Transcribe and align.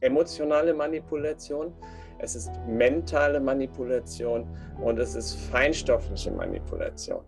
emotionale 0.00 0.72
Manipulation, 0.74 1.72
es 2.18 2.34
ist 2.34 2.50
mentale 2.66 3.40
Manipulation 3.40 4.46
und 4.82 4.98
es 4.98 5.14
ist 5.14 5.34
feinstoffliche 5.50 6.30
Manipulation. 6.30 7.20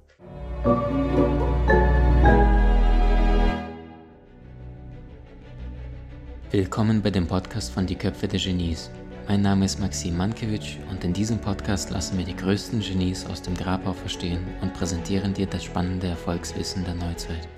Willkommen 6.50 7.00
bei 7.00 7.10
dem 7.10 7.26
Podcast 7.26 7.72
von 7.72 7.86
Die 7.86 7.94
Köpfe 7.94 8.26
der 8.26 8.40
Genies. 8.40 8.90
Mein 9.28 9.42
Name 9.42 9.64
ist 9.64 9.78
Maxim 9.78 10.16
Mankewitsch 10.16 10.78
und 10.90 11.04
in 11.04 11.12
diesem 11.12 11.38
Podcast 11.38 11.90
lassen 11.90 12.18
wir 12.18 12.24
die 12.24 12.34
größten 12.34 12.80
Genies 12.80 13.24
aus 13.26 13.42
dem 13.42 13.54
Grabau 13.54 13.92
verstehen 13.92 14.44
und 14.60 14.74
präsentieren 14.74 15.32
dir 15.34 15.46
das 15.46 15.62
spannende 15.62 16.08
Erfolgswissen 16.08 16.84
der 16.84 16.94
Neuzeit. 16.94 17.48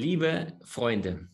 Liebe 0.00 0.56
Freunde, 0.62 1.28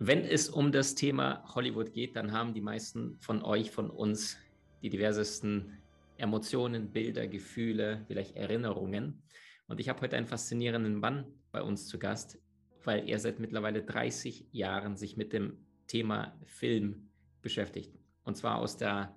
wenn 0.00 0.24
es 0.24 0.48
um 0.48 0.72
das 0.72 0.96
Thema 0.96 1.44
Hollywood 1.54 1.92
geht, 1.92 2.16
dann 2.16 2.32
haben 2.32 2.52
die 2.52 2.60
meisten 2.60 3.16
von 3.20 3.44
euch, 3.44 3.70
von 3.70 3.90
uns, 3.90 4.36
die 4.82 4.90
diversesten 4.90 5.78
Emotionen, 6.16 6.90
Bilder, 6.90 7.28
Gefühle, 7.28 8.04
vielleicht 8.08 8.34
Erinnerungen. 8.34 9.22
Und 9.68 9.78
ich 9.78 9.88
habe 9.88 10.00
heute 10.00 10.16
einen 10.16 10.26
faszinierenden 10.26 10.96
Mann 10.96 11.26
bei 11.52 11.62
uns 11.62 11.86
zu 11.86 12.00
Gast, 12.00 12.40
weil 12.82 13.08
er 13.08 13.20
seit 13.20 13.38
mittlerweile 13.38 13.84
30 13.84 14.48
Jahren 14.50 14.96
sich 14.96 15.16
mit 15.16 15.32
dem 15.32 15.56
Thema 15.86 16.36
Film 16.44 17.10
beschäftigt. 17.40 17.94
Und 18.24 18.36
zwar 18.36 18.58
aus 18.58 18.76
der 18.76 19.14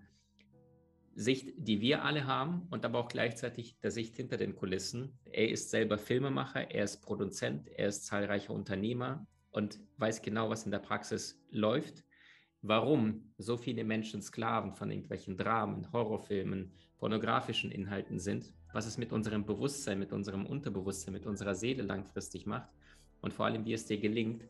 Sicht, 1.21 1.53
die 1.55 1.81
wir 1.81 2.03
alle 2.03 2.25
haben 2.25 2.67
und 2.69 2.85
aber 2.85 2.99
auch 2.99 3.07
gleichzeitig 3.07 3.79
der 3.79 3.91
Sicht 3.91 4.15
hinter 4.15 4.37
den 4.37 4.55
Kulissen. 4.55 5.17
Er 5.25 5.49
ist 5.49 5.69
selber 5.69 5.97
Filmemacher, 5.97 6.71
er 6.71 6.83
ist 6.83 7.01
Produzent, 7.01 7.67
er 7.69 7.87
ist 7.87 8.05
zahlreicher 8.05 8.53
Unternehmer 8.53 9.25
und 9.51 9.79
weiß 9.97 10.21
genau, 10.21 10.49
was 10.49 10.65
in 10.65 10.71
der 10.71 10.79
Praxis 10.79 11.41
läuft. 11.49 12.03
Warum 12.61 13.33
so 13.37 13.57
viele 13.57 13.83
Menschen 13.83 14.21
Sklaven 14.21 14.73
von 14.73 14.91
irgendwelchen 14.91 15.37
Dramen, 15.37 15.91
Horrorfilmen, 15.91 16.71
pornografischen 16.97 17.71
Inhalten 17.71 18.19
sind 18.19 18.53
was 18.73 18.85
es 18.85 18.97
mit 18.97 19.11
unserem 19.11 19.45
Bewusstsein, 19.45 19.99
mit 19.99 20.13
unserem 20.13 20.45
Unterbewusstsein, 20.45 21.13
mit 21.13 21.25
unserer 21.25 21.55
Seele 21.55 21.83
langfristig 21.83 22.45
macht 22.45 22.69
und 23.21 23.33
vor 23.33 23.45
allem, 23.45 23.65
wie 23.65 23.73
es 23.73 23.85
dir 23.85 23.99
gelingt, 23.99 24.45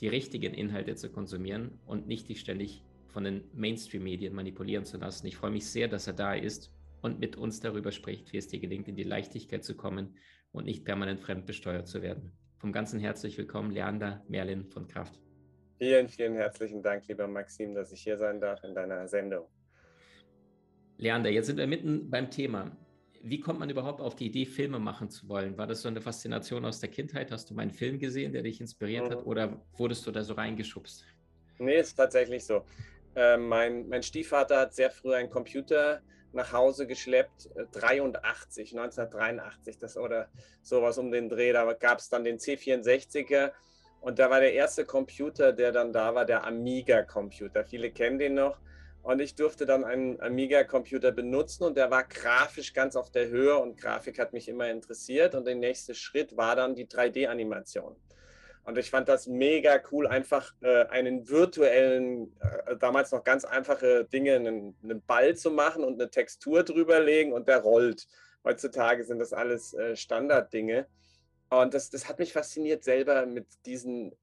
die 0.00 0.08
richtigen 0.08 0.54
Inhalte 0.54 0.96
zu 0.96 1.10
konsumieren 1.10 1.78
und 1.86 2.06
nicht 2.06 2.28
dich 2.28 2.40
ständig 2.40 2.82
von 3.12 3.24
den 3.24 3.44
Mainstream-Medien 3.54 4.34
manipulieren 4.34 4.84
zu 4.84 4.96
lassen. 4.96 5.26
Ich 5.26 5.36
freue 5.36 5.50
mich 5.50 5.66
sehr, 5.66 5.88
dass 5.88 6.06
er 6.06 6.14
da 6.14 6.34
ist 6.34 6.72
und 7.00 7.20
mit 7.20 7.36
uns 7.36 7.60
darüber 7.60 7.92
spricht, 7.92 8.32
wie 8.32 8.38
es 8.38 8.48
dir 8.48 8.58
gelingt, 8.58 8.88
in 8.88 8.96
die 8.96 9.02
Leichtigkeit 9.02 9.64
zu 9.64 9.76
kommen 9.76 10.16
und 10.50 10.64
nicht 10.64 10.84
permanent 10.84 11.20
fremdbesteuert 11.20 11.86
zu 11.86 12.02
werden. 12.02 12.32
Vom 12.58 12.72
ganzen 12.72 13.00
herzlich 13.00 13.36
willkommen, 13.38 13.70
Leander 13.70 14.24
Merlin 14.28 14.66
von 14.66 14.88
Kraft. 14.88 15.20
Vielen, 15.78 16.08
vielen 16.08 16.34
herzlichen 16.34 16.82
Dank, 16.82 17.06
lieber 17.08 17.26
Maxim, 17.26 17.74
dass 17.74 17.92
ich 17.92 18.02
hier 18.02 18.16
sein 18.16 18.40
darf 18.40 18.62
in 18.64 18.74
deiner 18.74 19.06
Sendung. 19.08 19.46
Leander, 20.96 21.30
jetzt 21.30 21.46
sind 21.46 21.58
wir 21.58 21.66
mitten 21.66 22.08
beim 22.08 22.30
Thema 22.30 22.76
wie 23.22 23.40
kommt 23.40 23.60
man 23.60 23.70
überhaupt 23.70 24.00
auf 24.00 24.16
die 24.16 24.26
Idee, 24.26 24.44
Filme 24.44 24.78
machen 24.78 25.08
zu 25.08 25.28
wollen? 25.28 25.56
War 25.56 25.66
das 25.66 25.82
so 25.82 25.88
eine 25.88 26.00
Faszination 26.00 26.64
aus 26.64 26.80
der 26.80 26.90
Kindheit? 26.90 27.30
Hast 27.30 27.50
du 27.50 27.54
meinen 27.54 27.70
Film 27.70 27.98
gesehen, 27.98 28.32
der 28.32 28.42
dich 28.42 28.60
inspiriert 28.60 29.06
mhm. 29.06 29.12
hat, 29.12 29.26
oder 29.26 29.62
wurdest 29.76 30.06
du 30.06 30.10
da 30.10 30.22
so 30.24 30.34
reingeschubst? 30.34 31.06
Nee, 31.58 31.78
ist 31.78 31.94
tatsächlich 31.94 32.44
so. 32.44 32.64
Äh, 33.14 33.36
mein, 33.36 33.88
mein 33.88 34.02
Stiefvater 34.02 34.58
hat 34.58 34.74
sehr 34.74 34.90
früh 34.90 35.14
einen 35.14 35.30
Computer 35.30 36.00
nach 36.32 36.52
Hause 36.52 36.86
geschleppt, 36.86 37.50
83, 37.72 38.72
äh, 38.72 38.78
1983, 38.78 39.78
das 39.78 39.96
oder 39.96 40.28
sowas 40.62 40.98
um 40.98 41.10
den 41.10 41.28
Dreh. 41.28 41.52
Da 41.52 41.70
gab 41.74 41.98
es 41.98 42.08
dann 42.08 42.24
den 42.24 42.38
C64er 42.38 43.52
und 44.00 44.18
da 44.18 44.30
war 44.30 44.40
der 44.40 44.54
erste 44.54 44.84
Computer, 44.84 45.52
der 45.52 45.72
dann 45.72 45.92
da 45.92 46.14
war, 46.14 46.24
der 46.24 46.44
Amiga-Computer. 46.44 47.64
Viele 47.64 47.90
kennen 47.90 48.18
den 48.18 48.34
noch. 48.34 48.58
Und 49.02 49.20
ich 49.20 49.34
durfte 49.34 49.66
dann 49.66 49.84
einen 49.84 50.20
Amiga-Computer 50.20 51.10
benutzen 51.10 51.64
und 51.64 51.76
der 51.76 51.90
war 51.90 52.04
grafisch 52.04 52.72
ganz 52.72 52.94
auf 52.94 53.10
der 53.10 53.28
Höhe 53.28 53.56
und 53.56 53.76
Grafik 53.76 54.18
hat 54.18 54.32
mich 54.32 54.48
immer 54.48 54.70
interessiert. 54.70 55.34
Und 55.34 55.44
der 55.44 55.56
nächste 55.56 55.94
Schritt 55.94 56.36
war 56.36 56.54
dann 56.56 56.76
die 56.76 56.86
3D-Animation. 56.86 57.96
Und 58.64 58.78
ich 58.78 58.90
fand 58.90 59.08
das 59.08 59.26
mega 59.26 59.80
cool, 59.90 60.06
einfach 60.06 60.54
äh, 60.60 60.84
einen 60.86 61.28
virtuellen, 61.28 62.32
äh, 62.66 62.76
damals 62.76 63.10
noch 63.10 63.24
ganz 63.24 63.44
einfache 63.44 64.04
Dinge, 64.04 64.36
einen, 64.36 64.76
einen, 64.82 65.02
Ball 65.02 65.36
zu 65.36 65.50
machen 65.50 65.82
und 65.82 66.00
eine 66.00 66.10
Textur 66.10 66.62
drüberlegen 66.62 67.32
und 67.32 67.48
der 67.48 67.58
rollt. 67.58 68.06
Heutzutage 68.44 69.04
sind 69.04 69.18
das 69.18 69.32
alles 69.32 69.74
äh, 69.74 69.96
Standarddinge. 69.96 70.86
Und 71.50 71.74
das, 71.74 71.90
das 71.90 72.08
hat 72.08 72.18
mich 72.18 72.32
fasziniert, 72.32 72.84
selber 72.84 73.26
mit 73.26 73.46
diesen 73.66 74.14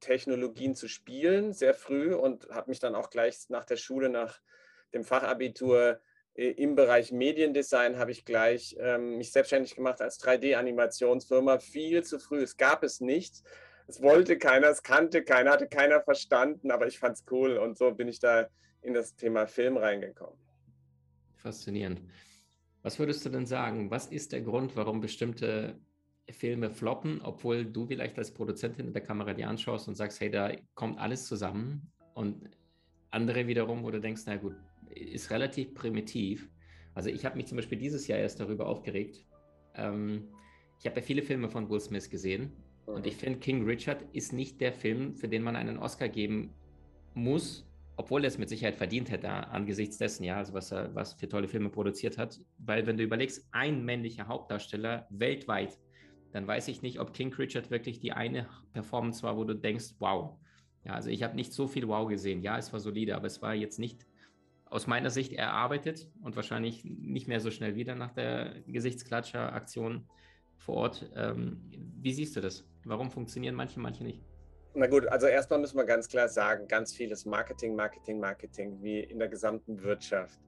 Technologien 0.00 0.74
zu 0.74 0.88
spielen, 0.88 1.52
sehr 1.52 1.74
früh 1.74 2.14
und 2.14 2.48
habe 2.50 2.70
mich 2.70 2.78
dann 2.78 2.94
auch 2.94 3.10
gleich 3.10 3.48
nach 3.48 3.64
der 3.64 3.76
Schule, 3.76 4.08
nach 4.08 4.40
dem 4.92 5.04
Fachabitur 5.04 6.00
äh, 6.36 6.50
im 6.50 6.74
Bereich 6.74 7.12
Mediendesign 7.12 7.98
habe 7.98 8.10
ich 8.10 8.24
gleich 8.24 8.76
ähm, 8.78 9.16
mich 9.16 9.32
selbstständig 9.32 9.74
gemacht 9.74 10.00
als 10.00 10.20
3D-Animationsfirma. 10.20 11.58
Viel 11.58 12.04
zu 12.04 12.18
früh. 12.18 12.42
Es 12.42 12.56
gab 12.56 12.82
es 12.82 13.00
nicht. 13.00 13.42
Es 13.86 14.02
wollte 14.02 14.36
keiner, 14.38 14.68
es 14.68 14.82
kannte 14.82 15.22
keiner, 15.22 15.52
hatte 15.52 15.68
keiner 15.68 16.00
verstanden, 16.00 16.70
aber 16.70 16.86
ich 16.86 16.98
fand 16.98 17.16
es 17.16 17.24
cool 17.30 17.56
und 17.56 17.78
so 17.78 17.92
bin 17.92 18.08
ich 18.08 18.18
da 18.18 18.48
in 18.82 18.94
das 18.94 19.14
Thema 19.14 19.46
Film 19.46 19.76
reingekommen. 19.76 20.38
Faszinierend. 21.36 22.02
Was 22.82 22.98
würdest 22.98 23.24
du 23.24 23.30
denn 23.30 23.46
sagen? 23.46 23.90
Was 23.90 24.06
ist 24.06 24.32
der 24.32 24.40
Grund, 24.40 24.76
warum 24.76 25.00
bestimmte 25.00 25.78
Filme 26.30 26.70
floppen, 26.70 27.20
obwohl 27.22 27.64
du 27.64 27.86
vielleicht 27.86 28.18
als 28.18 28.32
Produzentin 28.32 28.88
in 28.88 28.92
der 28.92 29.02
Kamera 29.02 29.32
die 29.32 29.44
anschaust 29.44 29.86
und 29.86 29.94
sagst, 29.94 30.20
hey, 30.20 30.30
da 30.30 30.52
kommt 30.74 30.98
alles 30.98 31.26
zusammen 31.26 31.92
und 32.14 32.50
andere 33.10 33.46
wiederum, 33.46 33.84
wo 33.84 33.90
du 33.90 34.00
denkst, 34.00 34.22
na 34.26 34.36
gut, 34.36 34.56
ist 34.90 35.30
relativ 35.30 35.74
primitiv. 35.74 36.48
Also 36.94 37.10
ich 37.10 37.24
habe 37.24 37.36
mich 37.36 37.46
zum 37.46 37.56
Beispiel 37.56 37.78
dieses 37.78 38.06
Jahr 38.08 38.18
erst 38.18 38.40
darüber 38.40 38.66
aufgeregt. 38.66 39.24
Ähm, 39.74 40.28
ich 40.80 40.86
habe 40.86 40.96
ja 40.96 41.02
viele 41.02 41.22
Filme 41.22 41.48
von 41.48 41.68
Will 41.70 41.80
Smith 41.80 42.10
gesehen. 42.10 42.52
Und 42.86 43.06
ich 43.06 43.16
finde, 43.16 43.38
King 43.38 43.64
Richard 43.64 44.02
ist 44.12 44.32
nicht 44.32 44.60
der 44.60 44.72
Film, 44.72 45.14
für 45.14 45.28
den 45.28 45.42
man 45.42 45.56
einen 45.56 45.78
Oscar 45.78 46.08
geben 46.08 46.54
muss, 47.14 47.68
obwohl 47.96 48.24
er 48.24 48.28
es 48.28 48.38
mit 48.38 48.48
Sicherheit 48.48 48.76
verdient 48.76 49.10
hätte 49.10 49.30
angesichts 49.30 49.98
dessen, 49.98 50.24
ja, 50.24 50.36
also 50.36 50.52
was 50.52 50.72
er 50.72 50.94
was 50.94 51.14
für 51.14 51.28
tolle 51.28 51.48
Filme 51.48 51.70
produziert 51.70 52.18
hat. 52.18 52.40
Weil 52.58 52.86
wenn 52.86 52.96
du 52.96 53.02
überlegst, 53.02 53.48
ein 53.52 53.84
männlicher 53.84 54.28
Hauptdarsteller 54.28 55.06
weltweit 55.10 55.78
dann 56.36 56.46
weiß 56.46 56.68
ich 56.68 56.82
nicht, 56.82 57.00
ob 57.00 57.14
King 57.14 57.32
Richard 57.32 57.70
wirklich 57.70 57.98
die 57.98 58.12
eine 58.12 58.46
Performance 58.74 59.22
war, 59.22 59.38
wo 59.38 59.44
du 59.44 59.54
denkst, 59.54 59.94
wow. 60.00 60.38
Ja, 60.84 60.92
also 60.92 61.08
ich 61.08 61.22
habe 61.22 61.34
nicht 61.34 61.54
so 61.54 61.66
viel 61.66 61.88
Wow 61.88 62.08
gesehen. 62.08 62.42
Ja, 62.42 62.58
es 62.58 62.74
war 62.74 62.78
solide, 62.78 63.16
aber 63.16 63.26
es 63.26 63.40
war 63.40 63.54
jetzt 63.54 63.78
nicht 63.78 64.06
aus 64.66 64.86
meiner 64.86 65.08
Sicht 65.08 65.32
erarbeitet 65.32 66.10
und 66.20 66.36
wahrscheinlich 66.36 66.84
nicht 66.84 67.26
mehr 67.26 67.40
so 67.40 67.50
schnell 67.50 67.74
wieder 67.74 67.94
nach 67.94 68.12
der 68.12 68.60
Gesichtsklatscher-Aktion 68.66 70.06
vor 70.58 70.74
Ort. 70.74 71.10
Ähm, 71.16 71.62
wie 72.02 72.12
siehst 72.12 72.36
du 72.36 72.42
das? 72.42 72.68
Warum 72.86 73.10
funktionieren 73.10 73.56
manche, 73.56 73.80
manche 73.80 74.04
nicht? 74.04 74.22
Na 74.74 74.86
gut, 74.86 75.08
also 75.08 75.26
erstmal 75.26 75.58
müssen 75.58 75.76
wir 75.76 75.84
ganz 75.84 76.08
klar 76.08 76.28
sagen, 76.28 76.68
ganz 76.68 76.94
vieles 76.94 77.24
Marketing, 77.24 77.74
Marketing, 77.74 78.20
Marketing, 78.20 78.80
wie 78.80 79.00
in 79.00 79.18
der 79.18 79.26
gesamten 79.26 79.82
Wirtschaft. 79.82 80.38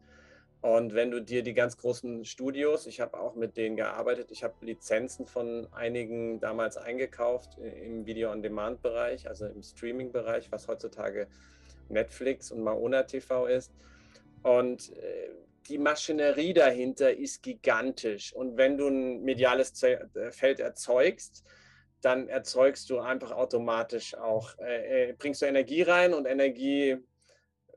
Und 0.60 0.94
wenn 0.94 1.10
du 1.10 1.20
dir 1.20 1.42
die 1.42 1.52
ganz 1.52 1.76
großen 1.76 2.24
Studios, 2.24 2.86
ich 2.86 3.00
habe 3.00 3.18
auch 3.18 3.34
mit 3.34 3.56
denen 3.56 3.74
gearbeitet, 3.74 4.30
ich 4.30 4.44
habe 4.44 4.54
Lizenzen 4.60 5.26
von 5.26 5.66
einigen 5.72 6.38
damals 6.38 6.76
eingekauft 6.76 7.58
im 7.58 8.06
Video-on-Demand-Bereich, 8.06 9.28
also 9.28 9.46
im 9.46 9.62
Streaming-Bereich, 9.62 10.52
was 10.52 10.68
heutzutage 10.68 11.26
Netflix 11.88 12.52
und 12.52 12.62
Maona 12.62 13.02
TV 13.02 13.46
ist. 13.46 13.72
Und 14.44 14.96
äh, 14.96 15.30
die 15.68 15.78
Maschinerie 15.78 16.54
dahinter 16.54 17.16
ist 17.16 17.42
gigantisch. 17.42 18.32
Und 18.32 18.56
wenn 18.56 18.78
du 18.78 18.86
ein 18.86 19.22
mediales 19.22 19.82
äh, 19.82 20.30
Feld 20.30 20.60
erzeugst, 20.60 21.44
dann 22.00 22.28
erzeugst 22.28 22.90
du 22.90 23.00
einfach 23.00 23.32
automatisch 23.32 24.14
auch, 24.14 24.56
äh, 24.58 25.14
bringst 25.18 25.42
du 25.42 25.46
Energie 25.46 25.82
rein 25.82 26.14
und 26.14 26.26
Energie 26.26 26.98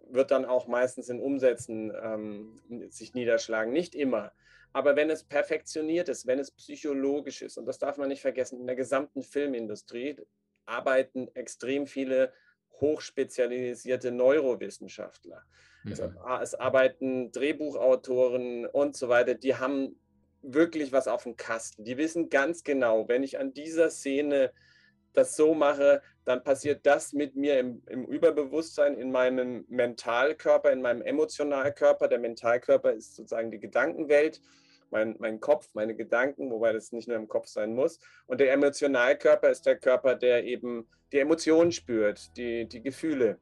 wird 0.09 0.31
dann 0.31 0.45
auch 0.45 0.68
meistens 0.68 1.09
in 1.09 1.19
Umsätzen 1.19 1.91
ähm, 2.01 2.89
sich 2.89 3.13
niederschlagen. 3.13 3.71
Nicht 3.71 3.95
immer. 3.95 4.31
Aber 4.73 4.95
wenn 4.95 5.09
es 5.09 5.23
perfektioniert 5.23 6.09
ist, 6.09 6.27
wenn 6.27 6.39
es 6.39 6.51
psychologisch 6.51 7.41
ist, 7.41 7.57
und 7.57 7.65
das 7.65 7.79
darf 7.79 7.97
man 7.97 8.09
nicht 8.09 8.21
vergessen, 8.21 8.59
in 8.59 8.68
der 8.68 8.75
gesamten 8.75 9.21
Filmindustrie 9.21 10.18
arbeiten 10.65 11.29
extrem 11.33 11.88
viele 11.88 12.33
hochspezialisierte 12.79 14.12
Neurowissenschaftler. 14.12 15.44
Mhm. 15.83 15.91
Es, 15.91 16.01
es, 16.41 16.56
arbeiten 16.56 17.31
Drehbuchautoren 17.31 18.65
und 18.65 18.95
so 18.95 19.09
weiter, 19.09 19.35
die 19.35 19.56
haben 19.56 20.00
wirklich 20.41 20.91
was 20.91 21.07
auf 21.07 21.23
dem 21.23 21.35
Kasten. 21.35 21.83
Die 21.83 21.97
wissen 21.97 22.29
ganz 22.29 22.63
genau, 22.63 23.07
wenn 23.07 23.23
ich 23.23 23.39
an 23.39 23.53
dieser 23.53 23.89
Szene 23.89 24.51
das 25.13 25.35
so 25.35 25.53
mache, 25.53 26.01
dann 26.23 26.43
passiert 26.43 26.85
das 26.85 27.13
mit 27.13 27.35
mir 27.35 27.59
im, 27.59 27.83
im, 27.88 28.05
Überbewusstsein, 28.05 28.97
in 28.97 29.11
meinem 29.11 29.65
Mentalkörper, 29.67 30.71
in 30.71 30.81
meinem 30.81 31.01
Emotionalkörper. 31.01 32.07
Der 32.07 32.19
Mentalkörper 32.19 32.93
ist 32.93 33.15
sozusagen 33.15 33.51
die 33.51 33.59
Gedankenwelt 33.59 34.41
mein, 34.91 35.15
mein 35.19 35.39
Kopf, 35.39 35.69
meine 35.73 35.95
Gedanken, 35.95 36.51
wobei 36.51 36.73
das 36.73 36.91
nicht 36.91 37.07
nur 37.07 37.17
im 37.17 37.27
Kopf 37.27 37.47
sein 37.47 37.73
muss. 37.73 37.99
Und 38.27 38.39
der 38.39 38.51
Emotionalkörper 38.53 39.49
ist 39.49 39.65
der 39.65 39.77
Körper, 39.77 40.15
der 40.15 40.44
eben 40.44 40.87
die 41.11 41.19
Emotionen 41.19 41.71
spürt, 41.71 42.35
die, 42.37 42.67
die 42.67 42.81
Gefühle. 42.81 43.39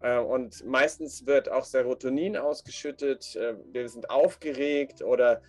Äh, 0.00 0.18
und 0.18 0.64
meistens 0.64 1.26
wird 1.26 1.50
auch 1.50 1.64
Serotonin 1.64 2.36
ausgeschüttet, 2.36 3.36
äh, 3.36 3.54
wir 3.72 3.88
sind 3.88 4.10
aufgeregt 4.10 5.02
oder 5.02 5.42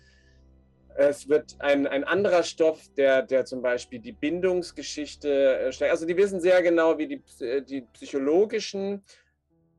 es 0.96 1.28
wird 1.28 1.56
ein, 1.58 1.86
ein 1.86 2.04
anderer 2.04 2.42
Stoff, 2.42 2.80
der, 2.96 3.22
der 3.22 3.44
zum 3.44 3.62
Beispiel 3.62 3.98
die 3.98 4.12
Bindungsgeschichte 4.12 5.58
äh, 5.58 5.72
stärkt. 5.72 5.92
Also 5.92 6.06
die 6.06 6.16
wissen 6.16 6.40
sehr 6.40 6.62
genau, 6.62 6.98
wie 6.98 7.08
die, 7.08 7.22
die 7.64 7.82
psychologischen, 7.92 9.02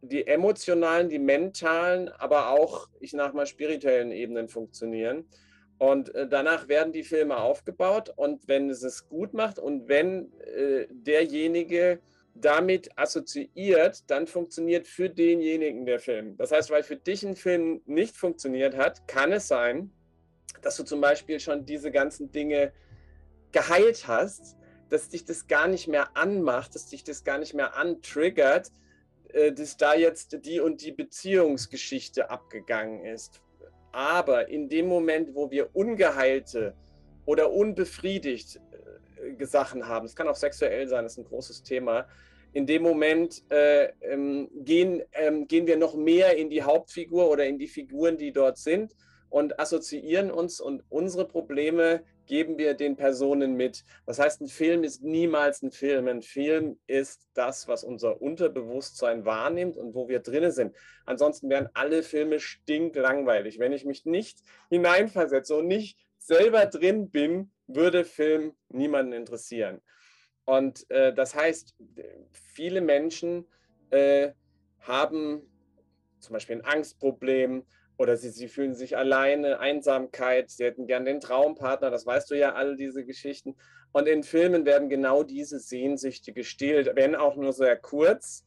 die 0.02 0.28
emotionalen, 0.28 1.10
die 1.10 1.20
mentalen, 1.20 2.10
aber 2.10 2.50
auch, 2.50 2.90
ich 3.00 3.14
nach 3.14 3.34
mal, 3.34 3.46
spirituellen 3.46 4.12
Ebenen 4.12 4.50
funktionieren. 4.50 5.26
Und 5.78 6.14
danach 6.30 6.70
werden 6.70 6.94
die 6.94 7.04
Filme 7.04 7.38
aufgebaut. 7.38 8.12
Und 8.16 8.48
wenn 8.48 8.70
es 8.70 8.82
es 8.82 9.10
gut 9.10 9.34
macht 9.34 9.60
und 9.60 9.90
wenn 9.90 10.32
äh, 10.40 10.88
derjenige 10.90 12.00
damit 12.34 12.90
assoziiert, 12.98 14.10
dann 14.10 14.28
funktioniert 14.28 14.88
für 14.88 15.10
denjenigen 15.10 15.86
der 15.86 16.00
Film. 16.00 16.36
Das 16.38 16.52
heißt, 16.52 16.70
weil 16.70 16.84
für 16.84 16.98
dich 16.98 17.26
ein 17.26 17.36
Film 17.36 17.82
nicht 17.86 18.16
funktioniert 18.16 18.76
hat, 18.76 19.08
kann 19.08 19.32
es 19.32 19.48
sein, 19.48 19.92
dass 20.62 20.78
du 20.78 20.84
zum 20.84 21.02
Beispiel 21.02 21.40
schon 21.40 21.66
diese 21.66 21.92
ganzen 21.92 22.32
Dinge 22.32 22.72
geheilt 23.52 24.08
hast, 24.08 24.58
dass 24.90 25.10
dich 25.10 25.26
das 25.26 25.48
gar 25.48 25.68
nicht 25.68 25.88
mehr 25.88 26.16
anmacht, 26.16 26.76
dass 26.76 26.88
dich 26.88 27.04
das 27.04 27.24
gar 27.24 27.38
nicht 27.38 27.54
mehr 27.54 27.76
antriggert, 27.76 28.72
äh, 29.30 29.52
dass 29.52 29.78
da 29.78 29.96
jetzt 29.96 30.46
die 30.46 30.60
und 30.60 30.82
die 30.82 30.92
Beziehungsgeschichte 30.92 32.30
abgegangen 32.30 33.06
ist. 33.06 33.42
Aber 33.92 34.50
in 34.50 34.70
dem 34.70 34.88
Moment, 34.88 35.34
wo 35.36 35.50
wir 35.52 35.76
ungeheilte 35.76 36.76
oder 37.26 37.52
unbefriedigt 37.52 38.60
äh, 39.40 39.46
Sachen 39.46 39.88
haben, 39.88 40.06
es 40.06 40.16
kann 40.16 40.28
auch 40.28 40.36
sexuell 40.36 40.88
sein, 40.88 41.06
das 41.06 41.14
ist 41.14 41.20
ein 41.20 41.26
großes 41.26 41.64
Thema, 41.64 42.08
in 42.54 42.66
dem 42.66 42.84
Moment 42.84 43.44
äh, 43.52 43.92
ähm, 44.02 44.50
gehen, 44.64 45.02
ähm, 45.14 45.48
gehen 45.48 45.68
wir 45.68 45.78
noch 45.78 45.96
mehr 45.96 46.38
in 46.38 46.50
die 46.50 46.64
Hauptfigur 46.64 47.30
oder 47.30 47.46
in 47.46 47.58
die 47.58 47.68
Figuren, 47.68 48.18
die 48.18 48.32
dort 48.32 48.58
sind 48.58 48.96
und 49.30 49.60
assoziieren 49.60 50.32
uns 50.32 50.60
und 50.60 50.84
unsere 50.90 51.28
Probleme 51.28 52.04
geben 52.26 52.58
wir 52.58 52.74
den 52.74 52.96
Personen 52.96 53.56
mit. 53.56 53.84
Das 54.06 54.20
heißt, 54.20 54.42
ein 54.42 54.48
Film 54.48 54.84
ist 54.84 55.04
niemals 55.04 55.62
ein 55.62 55.72
Film. 55.72 56.08
Ein 56.08 56.22
Film 56.22 56.80
ist 56.88 57.28
das, 57.34 57.68
was 57.68 57.84
unser 57.84 58.22
Unterbewusstsein 58.22 59.26
wahrnimmt 59.26 59.78
und 59.78 59.94
wo 59.94 60.08
wir 60.08 60.20
drinne 60.20 60.52
sind. 60.52 60.76
Ansonsten 61.06 61.50
wären 61.50 61.70
alle 61.74 62.04
Filme 62.04 62.40
stinklangweilig. 62.40 63.60
Wenn 63.60 63.74
ich 63.74 63.86
mich 63.86 64.06
nicht 64.06 64.40
hineinversetze 64.70 65.56
und 65.56 65.68
nicht 65.68 66.00
selber 66.18 66.66
drin 66.66 67.10
bin, 67.10 67.52
würde 67.68 68.06
Film 68.06 68.54
niemanden 68.70 69.14
interessieren. 69.14 69.82
Und 70.46 70.90
äh, 70.90 71.14
das 71.14 71.36
heißt, 71.36 71.76
viele 72.32 72.82
Menschen 72.82 73.48
äh, 73.90 74.32
haben 74.80 75.42
zum 76.20 76.34
Beispiel 76.34 76.58
ein 76.58 76.66
Angstproblem 76.66 77.66
oder 77.98 78.18
sie, 78.18 78.30
sie 78.30 78.48
fühlen 78.48 78.76
sich 78.76 78.98
alleine, 78.98 79.60
Einsamkeit, 79.60 80.50
sie 80.50 80.66
hätten 80.66 80.88
gern 80.88 81.06
den 81.06 81.22
Traumpartner, 81.22 81.90
das 81.90 82.06
weißt 82.06 82.32
du 82.32 82.36
ja, 82.36 82.54
all 82.54 82.76
diese 82.76 83.06
Geschichten. 83.06 83.56
Und 83.92 84.08
in 84.08 84.24
Filmen 84.24 84.66
werden 84.66 84.90
genau 84.90 85.24
diese 85.24 85.60
Sehnsüchte 85.60 86.34
gestillt, 86.34 86.92
wenn 86.96 87.16
auch 87.16 87.36
nur 87.36 87.54
sehr 87.54 87.78
kurz 87.78 88.44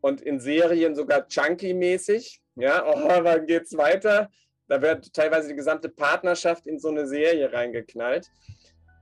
und 0.00 0.20
in 0.20 0.40
Serien 0.40 0.94
sogar 0.94 1.28
chunky-mäßig. 1.28 2.40
Ja, 2.56 2.84
oh, 2.86 3.24
wann 3.24 3.46
geht's 3.46 3.76
weiter? 3.76 4.30
Da 4.66 4.82
wird 4.82 5.12
teilweise 5.12 5.48
die 5.48 5.56
gesamte 5.56 5.88
Partnerschaft 5.88 6.66
in 6.66 6.78
so 6.78 6.88
eine 6.88 7.06
Serie 7.06 7.52
reingeknallt. 7.52 8.30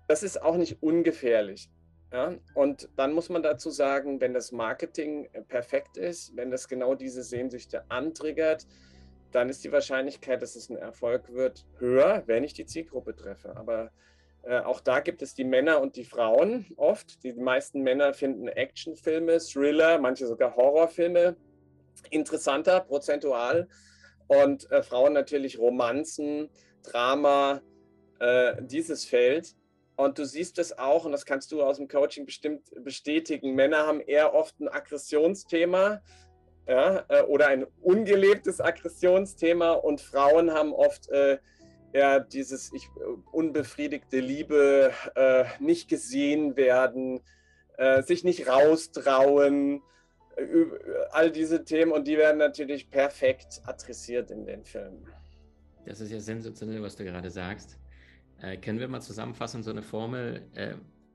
Das 0.06 0.22
ist 0.22 0.40
auch 0.40 0.56
nicht 0.56 0.82
ungefährlich. 0.82 1.70
Ja, 2.10 2.34
und 2.54 2.88
dann 2.96 3.12
muss 3.12 3.28
man 3.28 3.42
dazu 3.42 3.68
sagen, 3.68 4.18
wenn 4.22 4.32
das 4.32 4.50
Marketing 4.50 5.28
äh, 5.32 5.42
perfekt 5.42 5.98
ist, 5.98 6.34
wenn 6.36 6.50
das 6.50 6.66
genau 6.66 6.94
diese 6.94 7.22
Sehnsüchte 7.22 7.90
antriggert, 7.90 8.66
dann 9.32 9.48
ist 9.48 9.64
die 9.64 9.72
Wahrscheinlichkeit, 9.72 10.42
dass 10.42 10.56
es 10.56 10.70
ein 10.70 10.76
Erfolg 10.76 11.32
wird, 11.32 11.66
höher, 11.78 12.22
wenn 12.26 12.44
ich 12.44 12.54
die 12.54 12.66
Zielgruppe 12.66 13.14
treffe. 13.14 13.56
Aber 13.56 13.90
äh, 14.42 14.60
auch 14.60 14.80
da 14.80 15.00
gibt 15.00 15.22
es 15.22 15.34
die 15.34 15.44
Männer 15.44 15.80
und 15.80 15.96
die 15.96 16.04
Frauen 16.04 16.66
oft. 16.76 17.22
Die 17.24 17.32
meisten 17.34 17.82
Männer 17.82 18.14
finden 18.14 18.48
Actionfilme, 18.48 19.38
Thriller, 19.38 19.98
manche 19.98 20.26
sogar 20.26 20.56
Horrorfilme 20.56 21.36
interessanter, 22.10 22.80
prozentual. 22.80 23.68
Und 24.26 24.70
äh, 24.70 24.82
Frauen 24.82 25.12
natürlich 25.12 25.58
Romanzen, 25.58 26.50
Drama, 26.82 27.60
äh, 28.20 28.54
dieses 28.62 29.04
Feld. 29.04 29.54
Und 29.96 30.18
du 30.18 30.24
siehst 30.24 30.58
es 30.58 30.78
auch, 30.78 31.04
und 31.04 31.12
das 31.12 31.26
kannst 31.26 31.50
du 31.50 31.62
aus 31.62 31.78
dem 31.78 31.88
Coaching 31.88 32.24
bestimmt 32.24 32.62
bestätigen, 32.84 33.54
Männer 33.54 33.86
haben 33.86 34.00
eher 34.00 34.32
oft 34.32 34.60
ein 34.60 34.68
Aggressionsthema 34.68 36.00
ja, 36.68 37.04
äh, 37.08 37.22
oder 37.22 37.48
ein 37.48 37.66
ungelebtes 37.80 38.60
Aggressionsthema 38.60 39.72
und 39.72 40.00
Frauen 40.00 40.52
haben 40.52 40.72
oft 40.72 41.08
äh, 41.08 41.38
eher 41.92 42.20
dieses 42.20 42.72
ich, 42.74 42.88
unbefriedigte 43.32 44.20
Liebe, 44.20 44.92
äh, 45.14 45.44
nicht 45.58 45.88
gesehen 45.88 46.56
werden, 46.56 47.20
äh, 47.78 48.02
sich 48.02 48.22
nicht 48.22 48.46
raustrauen, 48.46 49.82
äh, 50.36 50.44
all 51.10 51.30
diese 51.30 51.64
Themen 51.64 51.92
und 51.92 52.06
die 52.06 52.18
werden 52.18 52.36
natürlich 52.36 52.90
perfekt 52.90 53.62
adressiert 53.64 54.30
in 54.30 54.44
den 54.44 54.62
Filmen. 54.64 55.06
Das 55.86 56.02
ist 56.02 56.12
ja 56.12 56.20
sensationell, 56.20 56.82
was 56.82 56.96
du 56.96 57.04
gerade 57.04 57.30
sagst. 57.30 57.78
Äh, 58.42 58.58
können 58.58 58.78
wir 58.78 58.88
mal 58.88 59.00
zusammenfassen, 59.00 59.62
so 59.62 59.70
eine 59.70 59.82
Formel, 59.82 60.42
äh, 60.54 60.74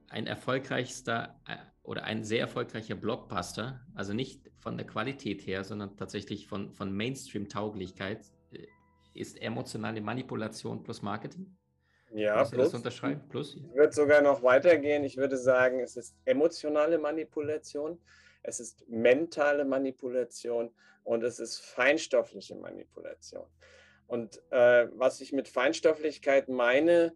ein 0.10 0.26
erfolgreichster 0.26 1.40
äh, 1.48 1.58
oder 1.84 2.04
ein 2.04 2.24
sehr 2.24 2.40
erfolgreicher 2.40 2.96
Blockbuster, 2.96 3.82
also 3.94 4.14
nicht 4.14 4.50
von 4.58 4.78
der 4.78 4.88
Qualität 4.88 5.46
her, 5.46 5.64
sondern 5.64 5.98
tatsächlich 5.98 6.48
von, 6.48 6.74
von 6.74 6.92
Mainstream-Tauglichkeit, 6.94 8.26
äh, 8.52 8.68
ist 9.14 9.42
emotionale 9.42 10.02
Manipulation 10.02 10.82
plus 10.84 11.02
Marketing? 11.02 11.56
Ja, 12.14 12.36
Kannst 12.36 12.54
plus. 12.54 12.66
das 12.68 12.76
unterschreiben? 12.76 13.22
Plus? 13.30 13.56
Ich 13.56 13.76
würde 13.76 13.92
sogar 13.92 14.22
noch 14.22 14.44
weitergehen. 14.44 15.04
Ich 15.04 15.18
würde 15.18 15.38
sagen, 15.38 15.80
es 15.80 15.98
ist 15.98 16.16
emotionale 16.26 17.00
Manipulation, 17.00 18.00
es 18.44 18.60
ist 18.60 18.88
mentale 18.88 19.66
Manipulation 19.66 20.70
und 21.04 21.24
es 21.24 21.40
ist 21.40 21.60
feinstoffliche 21.60 22.56
Manipulation. 22.56 23.46
Und 24.08 24.42
äh, 24.52 24.88
was 24.94 25.22
ich 25.22 25.34
mit 25.34 25.48
Feinstofflichkeit 25.48 26.50
meine, 26.50 27.14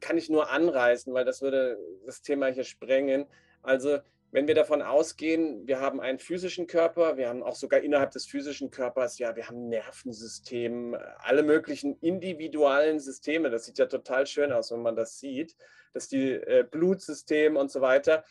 kann 0.00 0.18
ich 0.18 0.28
nur 0.28 0.50
anreißen, 0.50 1.12
weil 1.14 1.24
das 1.24 1.42
würde 1.42 1.78
das 2.06 2.22
Thema 2.22 2.48
hier 2.48 2.64
sprengen. 2.64 3.26
Also 3.62 3.98
wenn 4.30 4.46
wir 4.46 4.54
davon 4.54 4.82
ausgehen, 4.82 5.66
wir 5.66 5.80
haben 5.80 6.00
einen 6.00 6.18
physischen 6.18 6.66
Körper, 6.66 7.16
wir 7.16 7.28
haben 7.28 7.42
auch 7.42 7.54
sogar 7.54 7.80
innerhalb 7.80 8.10
des 8.10 8.26
physischen 8.26 8.70
Körpers, 8.70 9.18
ja, 9.18 9.34
wir 9.36 9.48
haben 9.48 9.68
Nervensystem, 9.68 10.96
alle 11.18 11.42
möglichen 11.42 11.96
individuellen 12.00 13.00
Systeme. 13.00 13.48
Das 13.48 13.64
sieht 13.64 13.78
ja 13.78 13.86
total 13.86 14.26
schön 14.26 14.52
aus, 14.52 14.70
wenn 14.70 14.82
man 14.82 14.96
das 14.96 15.18
sieht, 15.18 15.56
dass 15.94 16.08
die 16.08 16.32
äh, 16.32 16.64
Blutsystem 16.70 17.56
und 17.56 17.70
so 17.70 17.80
weiter. 17.80 18.24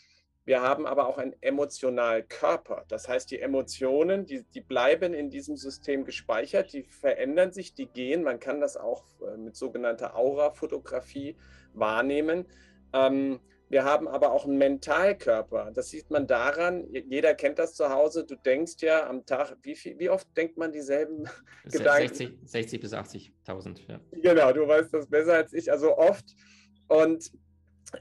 Wir 0.46 0.62
haben 0.62 0.86
aber 0.86 1.08
auch 1.08 1.18
einen 1.18 1.36
emotionalen 1.42 2.26
Körper. 2.30 2.86
Das 2.88 3.10
heißt, 3.10 3.32
die 3.32 3.42
Emotionen, 3.42 4.26
die, 4.26 4.44
die 4.44 4.62
bleiben 4.62 5.14
in 5.14 5.30
diesem 5.30 5.58
System 5.58 6.06
gespeichert, 6.06 6.72
die 6.72 6.84
verändern 6.84 7.52
sich, 7.52 7.74
die 7.74 7.88
gehen. 7.88 8.24
Man 8.24 8.40
kann 8.40 8.62
das 8.62 8.78
auch 8.78 9.04
äh, 9.22 9.36
mit 9.36 9.56
sogenannter 9.56 10.16
Aura-Fotografie 10.16 11.36
wahrnehmen. 11.74 12.46
Ähm, 12.94 13.42
wir 13.70 13.84
haben 13.84 14.08
aber 14.08 14.32
auch 14.32 14.46
einen 14.46 14.58
Mentalkörper. 14.58 15.72
Das 15.74 15.90
sieht 15.90 16.10
man 16.10 16.26
daran, 16.26 16.88
jeder 16.92 17.34
kennt 17.36 17.60
das 17.60 17.74
zu 17.74 17.90
Hause. 17.90 18.26
Du 18.26 18.36
denkst 18.36 18.76
ja 18.80 19.10
am 19.10 19.26
Tag, 19.26 19.58
wie, 19.62 19.76
viel, 19.76 20.00
wie 20.00 20.10
oft 20.10 20.28
denkt 20.38 20.58
man 20.58 20.72
dieselben 20.72 21.26
60, 21.66 21.80
Gedanken? 21.80 22.48
60 22.48 22.80
bis 22.80 22.94
80.000, 22.94 23.80
ja. 23.88 24.00
Genau, 24.12 24.54
du 24.54 24.68
weißt 24.68 24.94
das 24.94 25.08
besser 25.08 25.34
als 25.34 25.54
ich, 25.54 25.70
also 25.70 25.98
oft. 25.98 26.26
Und 26.88 27.32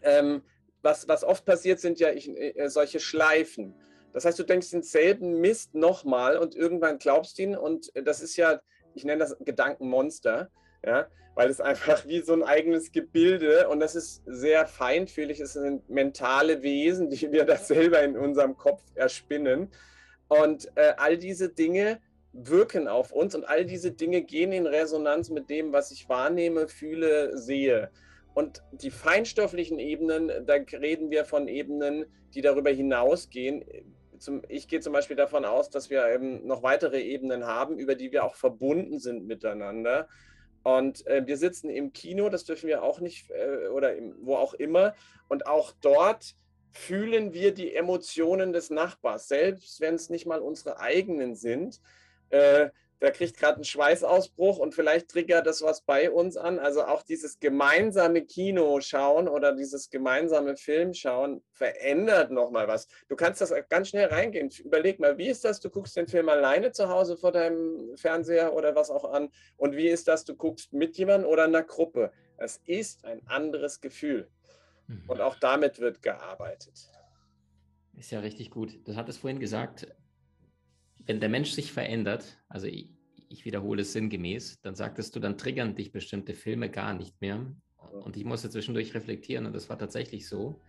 ähm, 0.03 0.43
was, 0.83 1.09
was 1.09 1.25
oft 1.25 1.45
passiert, 1.45 1.81
sind 1.81 1.99
ja 1.99 2.13
ich, 2.13 2.29
äh, 2.29 2.69
solche 2.69 3.01
Schleifen. 3.01 3.75
Das 4.13 4.25
heißt, 4.25 4.39
du 4.39 4.45
denkst 4.45 4.71
denselben 4.71 5.41
Mist 5.41 5.75
nochmal 5.75 6.39
und 6.39 6.55
irgendwann 6.55 6.99
glaubst 6.99 7.39
ihn 7.41 7.57
und 7.57 7.91
das 7.95 8.23
ist 8.23 8.37
ja, 8.37 8.61
ich 8.95 9.05
nenne 9.05 9.19
das 9.19 9.37
Gedankenmonster, 9.41 10.49
ja, 10.87 11.09
weil 11.35 11.50
es 11.50 11.61
einfach 11.61 12.07
wie 12.07 12.21
so 12.21 12.33
ein 12.33 12.43
eigenes 12.43 12.93
Gebilde 12.93 13.69
und 13.69 13.81
das 13.81 13.95
ist 13.95 14.23
sehr 14.25 14.66
feinfühlig, 14.66 15.40
es 15.40 15.52
sind 15.52 15.88
mentale 15.90 16.62
Wesen, 16.62 17.11
die 17.11 17.31
wir 17.33 17.45
das 17.45 17.69
selber 17.69 18.02
in 18.02 18.16
unserem 18.16 18.57
Kopf 18.57 18.83
erspinnen. 18.95 19.69
Und 20.28 20.69
äh, 20.76 20.95
all 20.97 21.19
diese 21.19 21.49
Dinge 21.50 22.00
wirken 22.33 22.88
auf 22.88 23.12
uns 23.12 23.35
und 23.35 23.45
all 23.49 23.64
diese 23.64 23.93
Dinge 23.93 24.23
gehen 24.23 24.52
in 24.52 24.66
Resonanz 24.66 25.31
mit 25.31 25.50
dem, 25.50 25.73
was 25.73 25.90
ich 25.90 26.09
wahrnehme, 26.09 26.69
fühle, 26.69 27.37
sehe. 27.37 27.90
Und 28.35 28.62
die 28.73 28.90
feinstofflichen 28.90 29.78
Ebenen, 29.78 30.31
da 30.47 30.55
reden 30.55 31.11
wir 31.11 31.25
von 31.25 31.49
Ebenen, 31.49 32.05
die 32.35 32.43
darüber 32.43 32.71
hinausgehen. 32.71 33.64
Ich 34.49 34.69
gehe 34.69 34.81
zum 34.81 34.93
Beispiel 34.93 35.16
davon 35.16 35.45
aus, 35.45 35.71
dass 35.71 35.88
wir 35.88 36.07
eben 36.09 36.47
noch 36.47 36.62
weitere 36.62 37.00
Ebenen 37.00 37.47
haben, 37.47 37.78
über 37.78 37.95
die 37.95 38.12
wir 38.12 38.25
auch 38.25 38.35
verbunden 38.35 38.99
sind 38.99 39.26
miteinander. 39.26 40.09
Und 40.67 41.07
äh, 41.07 41.25
wir 41.25 41.37
sitzen 41.37 41.71
im 41.71 41.93
Kino, 41.93 42.29
das 42.29 42.45
dürfen 42.45 42.67
wir 42.67 42.83
auch 42.83 42.99
nicht, 42.99 43.31
äh, 43.31 43.69
oder 43.69 43.95
im, 43.95 44.17
wo 44.23 44.35
auch 44.35 44.53
immer. 44.53 44.97
Und 45.29 45.47
auch 45.47 45.71
dort 45.81 46.35
fühlen 46.73 47.33
wir 47.33 47.55
die 47.55 47.73
Emotionen 47.73 48.53
des 48.53 48.71
Nachbars, 48.71 49.29
selbst 49.29 49.81
wenn 49.81 49.95
es 49.95 50.11
nicht 50.11 50.27
mal 50.27 50.41
unsere 50.41 50.81
eigenen 50.81 51.37
sind. 51.37 51.81
Äh, 52.31 52.71
der 53.00 53.12
kriegt 53.12 53.37
gerade 53.37 53.57
einen 53.57 53.65
Schweißausbruch 53.65 54.59
und 54.59 54.75
vielleicht 54.75 55.09
triggert 55.09 55.47
das 55.47 55.62
was 55.62 55.83
bei 55.83 56.11
uns 56.11 56.37
an. 56.37 56.59
Also 56.59 56.85
auch 56.85 57.03
dieses 57.03 57.38
gemeinsame 57.38 58.23
Kino 58.25 58.81
schauen 58.81 59.29
oder 59.29 59.55
dieses 59.55 59.91
gemeinsame 59.91 60.57
Film 60.57 60.95
schauen 60.95 61.43
verändert 61.50 62.31
nochmal 62.31 62.69
was. 62.69 62.88
Du 63.09 63.17
kannst 63.17 63.41
das 63.41 63.53
ganz 63.69 63.88
schnell 63.88 64.09
reingehen. 64.09 64.50
Überleg 64.65 64.99
mal, 64.99 65.19
wie 65.19 65.29
ist 65.29 65.45
das, 65.45 65.61
du 65.61 65.71
guckst 65.71 65.97
den 65.97 66.09
Film 66.09 66.29
alleine 66.29 66.73
zu 66.73 66.88
Hause 66.88 67.17
vor 67.17 67.33
deinem 67.33 67.97
Fernseher 67.97 68.55
oder 68.55 68.75
was 68.75 68.91
auch 68.91 69.05
an 69.12 69.29
und 69.57 69.76
wie 69.76 69.88
ist 69.88 70.09
das, 70.09 70.25
du 70.25 70.35
guckst 70.35 70.73
mit 70.73 70.97
jemandem 70.97 71.29
oder 71.31 71.45
einer 71.45 71.62
Gruppe. 71.62 72.12
Es 72.38 72.61
ist 72.67 73.05
ein 73.05 73.26
anderes 73.26 73.81
Gefühl. 73.81 74.29
Mhm. 74.87 75.05
Und 75.07 75.21
auch 75.21 75.37
damit 75.37 75.81
wird 75.81 76.03
gearbeitet. 76.03 76.91
Ist 77.95 78.11
ja 78.11 78.21
richtig 78.21 78.50
gut. 78.50 78.79
Du 78.85 78.95
hattest 78.95 79.21
vorhin 79.21 79.41
gesagt, 79.41 79.87
wenn 81.07 81.21
der 81.21 81.29
Mensch 81.29 81.53
sich 81.53 81.73
verändert, 81.73 82.39
also 82.49 82.67
ich, 82.67 82.93
ich, 83.29 83.45
wiederhole 83.45 83.83
es 83.83 83.93
sinngemäß, 83.93 84.61
dann 84.63 84.75
sagtest 84.75 85.15
du, 85.15 85.21
dann 85.21 85.39
triggern 85.39 85.75
dich 85.75 85.93
bestimmte 85.93 86.35
Filme 86.35 86.71
gar 86.71 86.95
nicht 86.95 87.21
mehr. 87.21 87.47
Und 88.05 88.17
ich 88.17 88.25
musste 88.25 88.51
zwischendurch 88.51 88.95
reflektieren 88.95 89.47
und 89.47 89.55
das 89.55 89.69
war 89.69 89.79
tatsächlich 89.79 90.29
so. 90.29 90.61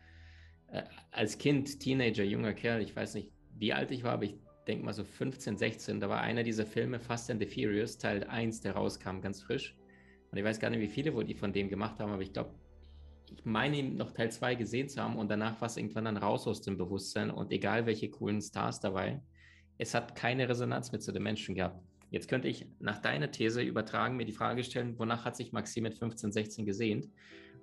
Äh, 0.67 0.84
als 1.12 1.38
Kind, 1.38 1.79
Teenager, 1.79 2.24
junger 2.24 2.53
Kerl, 2.53 2.82
ich 2.82 2.96
weiß 2.96 3.15
nicht, 3.15 3.32
wie 3.56 3.74
alt 3.74 3.91
ich 3.91 4.03
war, 4.03 4.13
aber 4.13 4.25
ich 4.25 4.36
denke 4.67 4.86
mal 4.86 4.94
so 4.94 5.03
15, 5.03 5.58
16, 5.58 6.00
da 6.00 6.10
war 6.10 6.22
einer 6.22 6.44
dieser 6.44 6.65
Filme, 6.65 7.00
Fast 7.00 7.32
and 7.32 7.41
the 7.41 7.48
Furious, 7.48 7.98
Teil 7.98 8.24
1, 8.24 8.62
der 8.62 8.74
rauskam, 8.74 9.22
ganz 9.22 9.41
frisch. 9.41 9.75
Und 10.32 10.38
ich 10.38 10.44
weiß 10.44 10.60
gar 10.60 10.70
nicht, 10.70 10.82
wie 10.82 10.88
viele 10.88 11.12
die 11.24 11.34
von 11.34 11.53
dem 11.53 11.70
gemacht 11.70 12.00
haben, 12.00 12.12
aber 12.12 12.22
ich 12.22 12.34
glaube, 12.34 12.53
ich 13.32 13.44
meine 13.46 13.77
ihn 13.77 13.98
noch 13.98 14.12
Teil 14.12 14.32
2 14.32 14.56
gesehen 14.56 14.89
zu 14.89 15.01
haben 15.01 15.17
und 15.17 15.29
danach 15.29 15.60
war 15.62 15.67
es 15.67 15.77
irgendwann 15.77 16.06
dann 16.06 16.17
raus 16.17 16.48
aus 16.48 16.62
dem 16.62 16.77
Bewusstsein 16.77 17.32
und 17.32 17.51
egal 17.51 17.86
welche 17.86 18.10
coolen 18.10 18.41
Stars 18.41 18.79
dabei, 18.79 19.22
es 19.77 19.93
hat 19.93 20.15
keine 20.15 20.50
Resonanz 20.50 20.91
mit 20.91 21.01
zu 21.03 21.12
den 21.12 21.24
Menschen 21.24 21.55
gehabt. 21.55 21.81
Jetzt 22.10 22.29
könnte 22.29 22.48
ich 22.48 22.65
nach 22.79 23.00
deiner 23.00 23.31
These 23.31 23.62
übertragen, 23.62 24.15
mir 24.15 24.25
die 24.25 24.31
Frage 24.31 24.63
stellen, 24.63 24.98
wonach 24.98 25.25
hat 25.25 25.36
sich 25.36 25.51
Maxim 25.51 25.84
mit 25.84 25.96
15, 25.96 26.31
16 26.31 26.65
gesehnt? 26.65 27.10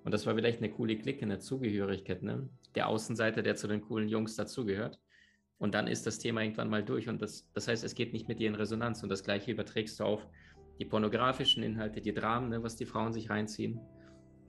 Und 0.04 0.12
das 0.12 0.26
war 0.26 0.34
vielleicht 0.34 0.58
eine 0.58 0.70
coole 0.70 0.98
Clique, 0.98 1.22
eine 1.22 1.38
Zugehörigkeit, 1.38 2.22
ne? 2.22 2.48
Der 2.74 2.88
Außenseiter, 2.88 3.42
der 3.42 3.56
zu 3.56 3.68
den 3.68 3.80
coolen 3.80 4.08
Jungs 4.08 4.36
dazugehört. 4.36 5.00
Und 5.56 5.74
dann 5.74 5.86
ist 5.86 6.06
das 6.06 6.18
Thema 6.18 6.42
irgendwann 6.42 6.68
mal 6.68 6.84
durch. 6.84 7.08
Und 7.08 7.22
das, 7.22 7.48
das 7.54 7.68
heißt, 7.68 7.84
es 7.84 7.94
geht 7.94 8.12
nicht 8.12 8.28
mit 8.28 8.38
dir 8.38 8.48
in 8.48 8.54
Resonanz. 8.54 9.02
Und 9.02 9.08
das 9.08 9.24
Gleiche 9.24 9.52
überträgst 9.52 9.98
du 9.98 10.04
auf 10.04 10.26
die 10.78 10.84
pornografischen 10.84 11.62
Inhalte, 11.62 12.02
die 12.02 12.12
Dramen, 12.12 12.50
ne, 12.50 12.62
was 12.62 12.76
die 12.76 12.84
Frauen 12.84 13.14
sich 13.14 13.30
reinziehen 13.30 13.80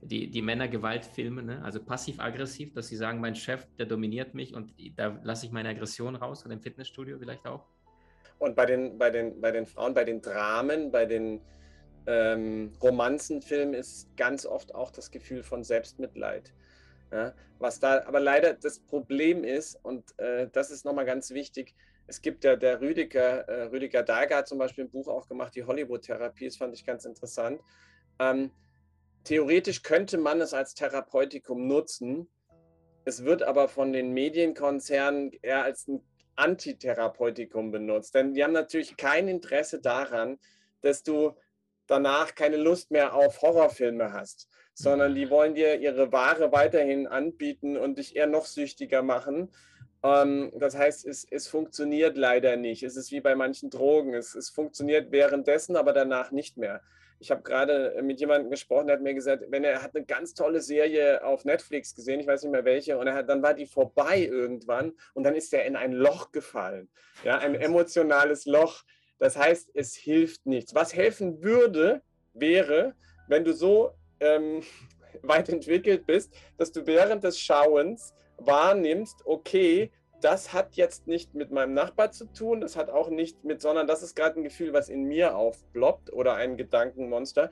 die, 0.08 0.30
die 0.30 0.42
Männergewaltfilme, 0.42 1.44
ne? 1.44 1.62
also 1.64 1.84
passiv-aggressiv, 1.84 2.74
dass 2.74 2.88
sie 2.88 2.96
sagen, 2.96 3.20
mein 3.20 3.36
Chef, 3.36 3.66
der 3.78 3.86
dominiert 3.86 4.34
mich 4.34 4.54
und 4.54 4.74
da 4.96 5.20
lasse 5.24 5.46
ich 5.46 5.52
meine 5.52 5.70
Aggression 5.70 6.16
raus 6.16 6.46
oder 6.46 6.54
im 6.54 6.62
Fitnessstudio 6.62 7.18
vielleicht 7.20 7.46
auch. 7.46 7.66
Und 8.38 8.56
bei 8.56 8.66
den, 8.66 8.98
bei 8.98 9.10
den, 9.10 9.40
bei 9.42 9.52
den 9.52 9.66
Frauen, 9.66 9.94
bei 9.94 10.04
den 10.04 10.22
Dramen, 10.22 10.92
bei 10.92 11.06
den 11.06 11.42
ähm, 12.06 12.74
Romanzenfilmen 12.82 13.74
ist 13.74 14.16
ganz 14.18 14.46
oft 14.46 14.76
auch 14.76 14.92
das 14.92 15.10
Gefühl 15.10 15.44
von 15.44 15.64
Selbstmitleid. 15.64 16.54
Ja? 17.12 17.34
Was 17.60 17.80
da 17.80 18.06
aber 18.06 18.20
leider 18.20 18.54
das 18.54 18.80
Problem 18.80 19.44
ist, 19.44 19.76
und 19.84 20.18
äh, 20.20 20.50
das 20.52 20.72
ist 20.72 20.86
nochmal 20.86 21.06
ganz 21.06 21.32
wichtig, 21.32 21.74
es 22.08 22.22
gibt 22.22 22.44
ja 22.44 22.56
der 22.56 22.82
Rüdiger, 22.82 23.48
äh, 23.48 23.64
Rüdiger 23.64 24.04
Dager 24.04 24.38
hat 24.38 24.48
zum 24.48 24.60
Beispiel 24.60 24.84
ein 24.84 24.92
Buch 24.92 25.08
auch 25.08 25.28
gemacht, 25.28 25.56
die 25.56 25.64
Hollywood-Therapie, 25.64 26.46
das 26.46 26.58
fand 26.58 26.74
ich 26.76 26.86
ganz 26.86 27.06
interessant. 27.06 27.62
Ähm, 28.20 28.52
theoretisch 29.26 29.84
könnte 29.84 30.18
man 30.18 30.40
es 30.40 30.54
als 30.54 30.74
Therapeutikum 30.74 31.68
nutzen. 31.68 32.30
Es 33.04 33.26
wird 33.26 33.44
aber 33.44 33.68
von 33.68 33.92
den 33.92 34.14
Medienkonzernen 34.14 35.32
eher 35.42 35.64
als 35.64 35.88
ein 35.88 36.02
Antitherapeutikum 36.36 37.72
benutzt. 37.72 38.16
Denn 38.16 38.34
die 38.34 38.44
haben 38.44 38.54
natürlich 38.54 38.98
kein 38.98 39.28
Interesse 39.28 39.82
daran, 39.82 40.40
dass 40.82 41.04
du 41.04 41.34
danach 41.88 42.36
keine 42.36 42.58
Lust 42.58 42.92
mehr 42.92 43.14
auf 43.14 43.42
Horrorfilme 43.42 44.12
hast, 44.12 44.50
sondern 44.74 45.16
die 45.16 45.30
wollen 45.30 45.56
dir 45.56 45.80
ihre 45.80 46.12
Ware 46.12 46.52
weiterhin 46.52 47.08
anbieten 47.08 47.78
und 47.78 47.98
dich 47.98 48.16
eher 48.16 48.28
noch 48.28 48.46
süchtiger 48.46 49.02
machen. 49.02 49.52
Ähm, 50.04 50.52
das 50.58 50.76
heißt, 50.76 51.06
es, 51.06 51.26
es, 51.30 51.48
funktioniert 51.48 52.18
leider 52.18 52.58
nicht. 52.58 52.84
Es 52.84 52.96
ist 52.96 53.12
wie 53.12 53.22
bei 53.22 53.36
manchen 53.36 53.70
Drogen. 53.70 54.14
Es, 54.14 54.36
es 54.36 54.50
funktioniert 54.50 55.12
währenddessen, 55.12 55.76
aber 55.76 55.94
danach 55.94 56.32
nicht 56.32 56.58
mehr. 56.58 56.82
Ich 57.20 57.32
habe 57.32 57.42
gerade 57.44 58.00
mit 58.04 58.20
jemandem 58.20 58.52
gesprochen, 58.52 58.88
der 58.88 58.98
hat 58.98 59.04
mir 59.04 59.14
gesagt, 59.14 59.44
wenn 59.50 59.64
er 59.64 59.82
hat 59.82 59.96
eine 59.96 60.06
ganz 60.06 60.34
tolle 60.34 60.62
Serie 60.62 61.24
auf 61.24 61.46
Netflix 61.46 61.96
gesehen, 61.96 62.20
ich 62.20 62.28
weiß 62.28 62.44
nicht 62.44 62.52
mehr 62.52 62.66
welche, 62.66 62.98
und 62.98 63.08
er 63.08 63.16
hat, 63.16 63.30
dann 63.30 63.42
war 63.42 63.54
die 63.54 63.66
vorbei 63.66 64.20
irgendwann 64.20 64.94
und 65.14 65.24
dann 65.24 65.36
ist 65.36 65.54
er 65.54 65.66
in 65.66 65.76
ein 65.76 65.94
Loch 65.94 66.32
gefallen, 66.32 66.90
ja, 67.24 67.38
ein 67.38 67.56
emotionales 67.56 68.46
Loch. 68.46 68.84
Das 69.18 69.38
heißt, 69.38 69.72
es 69.74 69.96
hilft 69.96 70.46
nichts. 70.46 70.76
Was 70.76 70.94
helfen 70.94 71.42
würde, 71.42 72.02
wäre, 72.34 72.96
wenn 73.28 73.46
du 73.46 73.54
so 73.54 73.94
ähm, 74.20 74.62
weit 75.22 75.50
entwickelt 75.50 76.06
bist, 76.06 76.34
dass 76.58 76.72
du 76.72 76.86
während 76.86 77.24
des 77.24 77.40
Schauens 77.40 78.14
wahrnimmst, 78.38 79.26
okay, 79.26 79.92
das 80.26 80.54
hat 80.54 80.76
jetzt 80.76 81.06
nicht 81.06 81.36
mit 81.36 81.52
meinem 81.52 81.76
Nachbar 81.76 82.12
zu 82.12 82.26
tun, 82.26 82.60
das 82.60 82.76
hat 82.76 82.90
auch 82.90 83.10
nicht 83.10 83.44
mit, 83.44 83.62
sondern 83.62 83.86
das 83.86 84.02
ist 84.02 84.16
gerade 84.16 84.40
ein 84.40 84.44
Gefühl, 84.44 84.74
was 84.74 84.90
in 84.90 85.04
mir 85.04 85.38
aufploppt 85.38 86.12
oder 86.12 86.34
ein 86.34 86.58
Gedankenmonster. 86.58 87.52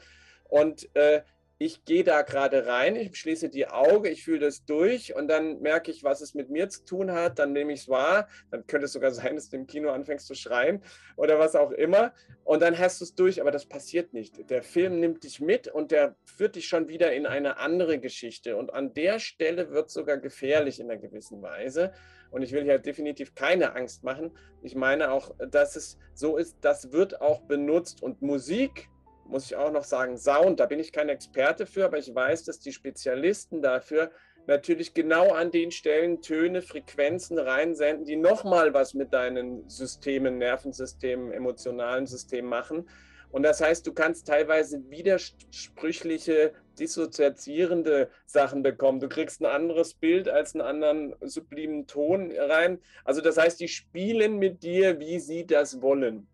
Und 0.50 0.90
äh, 0.96 1.22
ich 1.60 1.86
gehe 1.86 2.04
da 2.04 2.24
gerade 2.24 2.66
rein, 2.66 2.96
ich 2.96 3.16
schließe 3.16 3.50
die 3.50 3.68
Augen, 3.68 4.06
ich 4.06 4.24
fühle 4.24 4.40
das 4.40 4.66
durch 4.66 5.16
und 5.16 5.28
dann 5.28 5.62
merke 5.62 5.92
ich, 5.92 6.04
was 6.04 6.22
es 6.22 6.34
mit 6.34 6.50
mir 6.50 6.68
zu 6.68 6.84
tun 6.84 7.12
hat, 7.12 7.38
dann 7.38 7.54
nehme 7.54 7.74
ich 7.74 7.82
es 7.82 7.90
wahr, 7.90 8.28
dann 8.50 8.66
könnte 8.66 8.86
es 8.86 8.94
sogar 8.94 9.12
sein, 9.12 9.36
dass 9.36 9.50
du 9.50 9.58
im 9.58 9.68
Kino 9.68 9.92
anfängst 9.92 10.26
zu 10.26 10.34
schreien 10.34 10.82
oder 11.16 11.38
was 11.38 11.56
auch 11.56 11.70
immer 11.70 12.12
und 12.44 12.64
dann 12.64 12.80
hast 12.80 13.02
du 13.02 13.06
es 13.06 13.14
durch, 13.14 13.40
aber 13.40 13.52
das 13.52 13.68
passiert 13.68 14.14
nicht. 14.14 14.50
Der 14.50 14.64
Film 14.64 15.00
nimmt 15.00 15.24
dich 15.24 15.40
mit 15.42 15.68
und 15.68 15.92
der 15.92 16.16
führt 16.26 16.56
dich 16.56 16.68
schon 16.68 16.88
wieder 16.88 17.14
in 17.14 17.28
eine 17.28 17.58
andere 17.58 18.00
Geschichte 18.00 18.58
und 18.58 18.74
an 18.74 18.96
der 18.96 19.20
Stelle 19.20 19.70
wird 19.70 19.90
es 19.90 19.94
sogar 19.94 20.18
gefährlich 20.18 20.80
in 20.80 20.90
einer 20.90 21.00
gewissen 21.00 21.44
Weise 21.44 21.94
und 22.34 22.42
ich 22.42 22.52
will 22.52 22.64
hier 22.64 22.80
definitiv 22.80 23.36
keine 23.36 23.76
Angst 23.76 24.04
machen. 24.04 24.32
Ich 24.64 24.76
meine 24.76 25.12
auch, 25.12 25.36
dass 25.52 25.76
es 25.76 26.00
so 26.16 26.36
ist, 26.36 26.58
das 26.62 26.92
wird 26.92 27.22
auch 27.22 27.42
benutzt. 27.42 28.02
Und 28.02 28.24
Musik, 28.24 28.90
muss 29.26 29.46
ich 29.46 29.56
auch 29.56 29.72
noch 29.72 29.84
sagen, 29.84 30.18
Sound, 30.18 30.60
da 30.60 30.66
bin 30.66 30.80
ich 30.80 30.92
kein 30.92 31.10
Experte 31.10 31.68
für, 31.68 31.86
aber 31.86 32.00
ich 32.00 32.14
weiß, 32.14 32.44
dass 32.46 32.60
die 32.60 32.74
Spezialisten 32.74 33.62
dafür 33.62 34.12
natürlich 34.48 34.96
genau 34.96 35.32
an 35.32 35.52
den 35.52 35.70
Stellen 35.70 36.22
Töne, 36.22 36.64
Frequenzen 36.64 37.38
reinsenden, 37.38 38.06
die 38.06 38.16
nochmal 38.16 38.74
was 38.74 38.96
mit 38.96 39.14
deinen 39.14 39.70
Systemen, 39.70 40.40
Nervensystemen, 40.40 41.32
emotionalen 41.32 42.08
Systemen 42.08 42.50
machen. 42.50 42.90
Und 43.34 43.42
das 43.42 43.62
heißt, 43.62 43.88
du 43.88 43.94
kannst 43.94 44.28
teilweise 44.28 44.92
widersprüchliche, 44.92 46.54
dissoziierende 46.78 48.12
Sachen 48.28 48.62
bekommen. 48.62 49.00
Du 49.00 49.10
kriegst 49.10 49.42
ein 49.42 49.48
anderes 49.48 49.96
Bild 49.96 50.30
als 50.30 50.54
einen 50.54 50.62
anderen 50.62 51.16
sublimen 51.20 51.88
Ton 51.88 52.32
rein. 52.38 52.80
Also 53.04 53.22
das 53.22 53.38
heißt, 53.38 53.60
die 53.60 53.70
spielen 53.70 54.38
mit 54.38 54.62
dir, 54.62 55.00
wie 55.00 55.20
sie 55.20 55.48
das 55.48 55.82
wollen. 55.82 56.28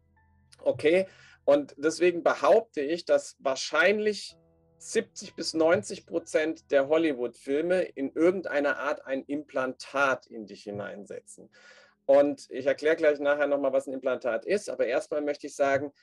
Okay? 0.62 1.08
Und 1.46 1.74
deswegen 1.78 2.22
behaupte 2.22 2.82
ich, 2.82 3.06
dass 3.06 3.38
wahrscheinlich 3.40 4.36
70 4.80 5.36
bis 5.36 5.54
90 5.54 6.06
Prozent 6.06 6.70
der 6.70 6.90
Hollywood-Filme 6.90 7.82
in 7.82 8.12
irgendeiner 8.12 8.78
Art 8.78 9.06
ein 9.06 9.24
Implantat 9.24 10.28
in 10.28 10.48
dich 10.48 10.64
hineinsetzen. 10.64 11.50
Und 12.06 12.48
ich 12.50 12.66
erkläre 12.66 12.98
gleich 12.98 13.20
nachher 13.20 13.48
nochmal, 13.48 13.72
was 13.72 13.88
ein 13.88 13.94
Implantat 13.94 14.46
ist. 14.46 14.70
Aber 14.70 14.86
erstmal 14.86 15.22
möchte 15.22 15.48
ich 15.48 15.56
sagen, 15.56 15.94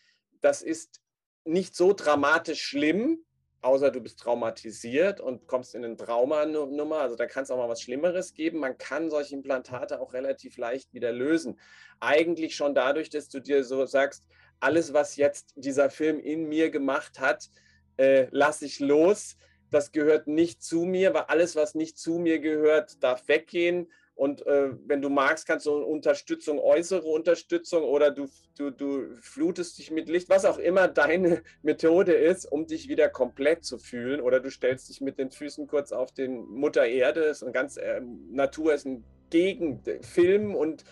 das 0.47 0.62
ist 0.62 1.00
nicht 1.45 1.75
so 1.75 1.93
dramatisch 1.93 2.62
schlimm, 2.62 3.19
außer 3.62 3.91
du 3.91 4.00
bist 4.00 4.21
traumatisiert 4.21 5.21
und 5.21 5.49
kommst 5.49 5.75
in 5.75 5.85
eine 5.85 5.97
Traumanummer. 5.97 7.00
Also 7.00 7.17
da 7.17 7.26
kann 7.26 7.43
es 7.43 7.50
auch 7.50 7.57
mal 7.57 7.69
was 7.69 7.83
Schlimmeres 7.83 8.33
geben. 8.33 8.61
Man 8.61 8.79
kann 8.79 9.11
solche 9.11 9.35
Implantate 9.35 10.00
auch 10.00 10.12
relativ 10.12 10.57
leicht 10.57 10.95
wieder 10.95 11.11
lösen. 11.11 11.59
Eigentlich 11.99 12.55
schon 12.55 12.76
dadurch, 12.76 13.11
dass 13.11 13.29
du 13.29 13.41
dir 13.41 13.65
so 13.65 13.87
sagst, 13.87 14.25
alles, 14.61 14.93
was 14.93 15.17
jetzt 15.17 15.53
dieser 15.57 15.91
Film 15.91 16.21
in 16.21 16.49
mir 16.49 16.71
gemacht 16.71 17.19
hat, 17.19 17.50
äh, 17.97 18.29
lasse 18.31 18.67
ich 18.67 18.79
los. 18.79 19.37
Das 19.73 19.91
gehört 19.91 20.29
nicht 20.29 20.62
zu 20.62 20.85
mir, 20.85 21.12
weil 21.12 21.23
alles, 21.23 21.57
was 21.57 21.75
nicht 21.75 21.99
zu 21.99 22.19
mir 22.19 22.38
gehört, 22.38 23.03
darf 23.03 23.26
weggehen. 23.26 23.91
Und 24.16 24.46
äh, 24.46 24.70
wenn 24.87 25.02
du 25.02 25.11
magst, 25.11 25.46
kannst 25.46 25.66
du 25.66 25.73
Unterstützung, 25.73 26.58
äußere 26.58 27.06
Unterstützung 27.06 27.82
oder 27.82 28.11
du, 28.11 28.28
du, 28.56 28.70
du 28.70 29.14
flutest 29.20 29.76
dich 29.76 29.90
mit 29.90 30.08
Licht, 30.08 30.30
was 30.30 30.46
auch 30.46 30.56
immer 30.56 30.88
deine 30.88 31.42
Methode 31.62 32.14
ist, 32.14 32.50
um 32.50 32.66
dich 32.66 32.88
wieder 32.88 33.11
komplett 33.11 33.66
zu 33.66 33.76
fühlen. 33.76 34.23
Oder 34.23 34.40
du 34.40 34.50
stellst 34.50 34.88
dich 34.88 35.02
mit 35.02 35.18
den 35.18 35.30
Füßen 35.30 35.66
kurz 35.66 35.92
auf 35.92 36.12
den 36.12 36.46
Mutter 36.46 36.87
Erde. 36.87 37.25
Ist 37.25 37.44
ein 37.44 37.52
ganz, 37.52 37.76
äh, 37.76 38.00
Natur 38.30 38.73
ist 38.73 38.87
ein 38.87 39.04
Gegen, 39.28 39.82
Film 40.00 40.54
und 40.54 40.85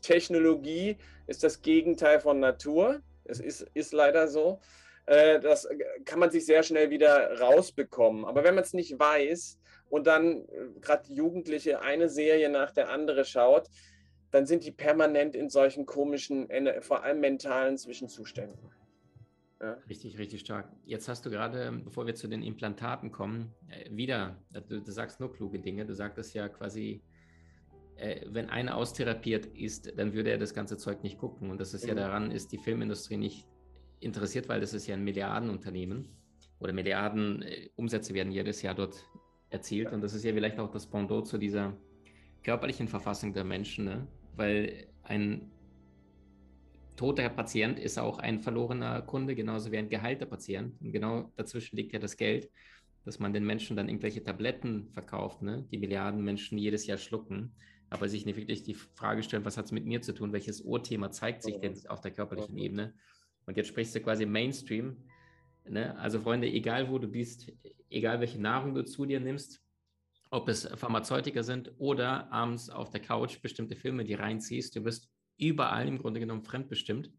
Technologie 0.00 0.96
ist 1.26 1.44
das 1.44 1.60
Gegenteil 1.60 2.18
von 2.18 2.40
Natur. 2.40 3.02
Es 3.24 3.40
ist, 3.40 3.66
ist 3.74 3.92
leider 3.92 4.26
so. 4.26 4.58
äh, 5.04 5.38
das 5.38 5.68
kann 6.06 6.18
man 6.18 6.30
sich 6.30 6.46
sehr 6.46 6.62
schnell 6.62 6.88
wieder 6.88 7.40
rausbekommen. 7.40 8.24
Aber 8.24 8.42
wenn 8.42 8.54
man 8.54 8.64
es 8.64 8.72
nicht 8.72 8.98
weiß 8.98 9.58
und 9.90 10.06
dann 10.06 10.44
äh, 10.48 10.80
gerade 10.80 11.12
Jugendliche 11.12 11.82
eine 11.82 12.08
Serie 12.08 12.48
nach 12.48 12.70
der 12.70 12.88
andere 12.88 13.24
schaut, 13.24 13.68
dann 14.30 14.46
sind 14.46 14.64
die 14.64 14.70
permanent 14.70 15.34
in 15.34 15.50
solchen 15.50 15.84
komischen, 15.84 16.48
vor 16.80 17.02
allem 17.02 17.20
mentalen 17.20 17.76
Zwischenzuständen. 17.76 18.70
Ja. 19.60 19.76
Richtig, 19.90 20.18
richtig 20.18 20.40
stark. 20.40 20.72
Jetzt 20.86 21.08
hast 21.08 21.26
du 21.26 21.30
gerade, 21.30 21.70
bevor 21.84 22.06
wir 22.06 22.14
zu 22.14 22.28
den 22.28 22.42
Implantaten 22.42 23.12
kommen, 23.12 23.52
äh, 23.68 23.94
wieder, 23.94 24.42
du, 24.52 24.80
du 24.80 24.90
sagst 24.90 25.20
nur 25.20 25.32
kluge 25.32 25.58
Dinge. 25.58 25.84
Du 25.84 25.94
sagtest 25.94 26.32
ja 26.32 26.48
quasi, 26.48 27.02
äh, 27.96 28.24
wenn 28.28 28.48
einer 28.48 28.76
austherapiert 28.76 29.46
ist, 29.46 29.98
dann 29.98 30.14
würde 30.14 30.30
er 30.30 30.38
das 30.38 30.54
ganze 30.54 30.78
Zeug 30.78 31.02
nicht 31.02 31.18
gucken. 31.18 31.50
Und 31.50 31.60
das 31.60 31.74
ist 31.74 31.82
mhm. 31.82 31.90
ja 31.90 31.94
daran, 31.96 32.30
ist 32.30 32.52
die 32.52 32.58
Filmindustrie 32.58 33.18
nicht 33.18 33.46
interessiert, 33.98 34.48
weil 34.48 34.60
das 34.60 34.72
ist 34.72 34.86
ja 34.86 34.94
ein 34.94 35.04
Milliardenunternehmen 35.04 36.08
oder 36.58 36.72
Milliarden 36.72 37.42
äh, 37.42 37.68
Umsätze 37.76 38.14
werden 38.14 38.32
jedes 38.32 38.62
Jahr 38.62 38.74
dort 38.74 39.04
erzielt. 39.50 39.88
Ja. 39.88 39.94
Und 39.94 40.00
das 40.00 40.14
ist 40.14 40.24
ja 40.24 40.32
vielleicht 40.32 40.58
auch 40.58 40.70
das 40.70 40.86
Pendant 40.86 41.26
zu 41.26 41.38
dieser 41.38 41.76
körperlichen 42.42 42.88
Verfassung 42.88 43.32
der 43.32 43.44
Menschen, 43.44 43.84
ne? 43.84 44.06
weil 44.36 44.86
ein 45.02 45.50
toter 46.96 47.28
Patient 47.28 47.78
ist 47.78 47.98
auch 47.98 48.18
ein 48.18 48.40
verlorener 48.40 49.02
Kunde, 49.02 49.34
genauso 49.34 49.72
wie 49.72 49.78
ein 49.78 49.88
geheilter 49.88 50.26
Patient. 50.26 50.80
Und 50.80 50.92
genau 50.92 51.32
dazwischen 51.36 51.76
liegt 51.76 51.92
ja 51.92 51.98
das 51.98 52.16
Geld, 52.16 52.50
dass 53.04 53.18
man 53.18 53.32
den 53.32 53.44
Menschen 53.44 53.76
dann 53.76 53.88
irgendwelche 53.88 54.22
Tabletten 54.22 54.88
verkauft, 54.92 55.42
ne? 55.42 55.66
die 55.70 55.78
Milliarden 55.78 56.22
Menschen 56.22 56.58
jedes 56.58 56.86
Jahr 56.86 56.98
schlucken, 56.98 57.52
aber 57.88 58.08
sich 58.08 58.26
nicht 58.26 58.36
wirklich 58.36 58.62
die 58.62 58.74
Frage 58.74 59.22
stellen, 59.22 59.44
was 59.44 59.56
hat 59.56 59.66
es 59.66 59.72
mit 59.72 59.86
mir 59.86 60.02
zu 60.02 60.12
tun, 60.12 60.32
welches 60.32 60.60
Urthema 60.60 61.10
zeigt 61.10 61.42
sich 61.42 61.58
denn 61.58 61.74
auf 61.88 62.00
der 62.00 62.12
körperlichen 62.12 62.56
Ebene. 62.56 62.94
Und 63.46 63.56
jetzt 63.56 63.68
sprichst 63.68 63.94
du 63.94 64.00
quasi 64.00 64.26
Mainstream. 64.26 64.96
Ne? 65.68 65.96
Also 65.98 66.20
Freunde, 66.20 66.48
egal 66.48 66.90
wo 66.90 66.98
du 66.98 67.08
bist, 67.08 67.52
egal 67.88 68.20
welche 68.20 68.40
Nahrung 68.40 68.74
du 68.74 68.84
zu 68.84 69.06
dir 69.06 69.20
nimmst, 69.20 69.60
ob 70.30 70.48
es 70.48 70.66
Pharmazeutika 70.66 71.42
sind 71.42 71.72
oder 71.78 72.30
abends 72.32 72.70
auf 72.70 72.90
der 72.90 73.00
Couch 73.00 73.40
bestimmte 73.42 73.76
Filme, 73.76 74.04
die 74.04 74.14
reinziehst, 74.14 74.76
du 74.76 74.84
wirst 74.84 75.10
überall 75.36 75.88
im 75.88 75.98
Grunde 75.98 76.20
genommen 76.20 76.42
fremdbestimmt. 76.42 77.10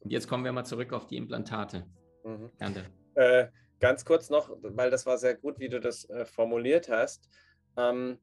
Und 0.00 0.10
jetzt 0.10 0.26
kommen 0.28 0.44
wir 0.44 0.52
mal 0.52 0.64
zurück 0.64 0.92
auf 0.92 1.06
die 1.06 1.16
Implantate. 1.16 1.86
Mhm. 2.24 2.50
Äh, 3.14 3.48
ganz 3.78 4.04
kurz 4.04 4.28
noch, 4.28 4.50
weil 4.60 4.90
das 4.90 5.06
war 5.06 5.18
sehr 5.18 5.36
gut, 5.36 5.60
wie 5.60 5.68
du 5.68 5.78
das 5.78 6.08
äh, 6.10 6.24
formuliert 6.24 6.88
hast. 6.88 7.28
Ähm, 7.76 8.18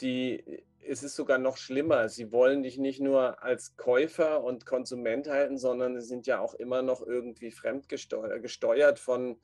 die, 0.00 0.64
es 0.86 1.02
ist 1.02 1.16
sogar 1.16 1.38
noch 1.38 1.56
schlimmer. 1.56 2.08
Sie 2.08 2.32
wollen 2.32 2.62
dich 2.62 2.78
nicht 2.78 3.00
nur 3.00 3.42
als 3.42 3.76
Käufer 3.76 4.42
und 4.42 4.66
Konsument 4.66 5.28
halten, 5.28 5.58
sondern 5.58 5.98
sie 6.00 6.06
sind 6.06 6.26
ja 6.26 6.40
auch 6.40 6.54
immer 6.54 6.82
noch 6.82 7.02
irgendwie 7.02 7.50
fremdgesteuert 7.50 8.98
von 8.98 9.38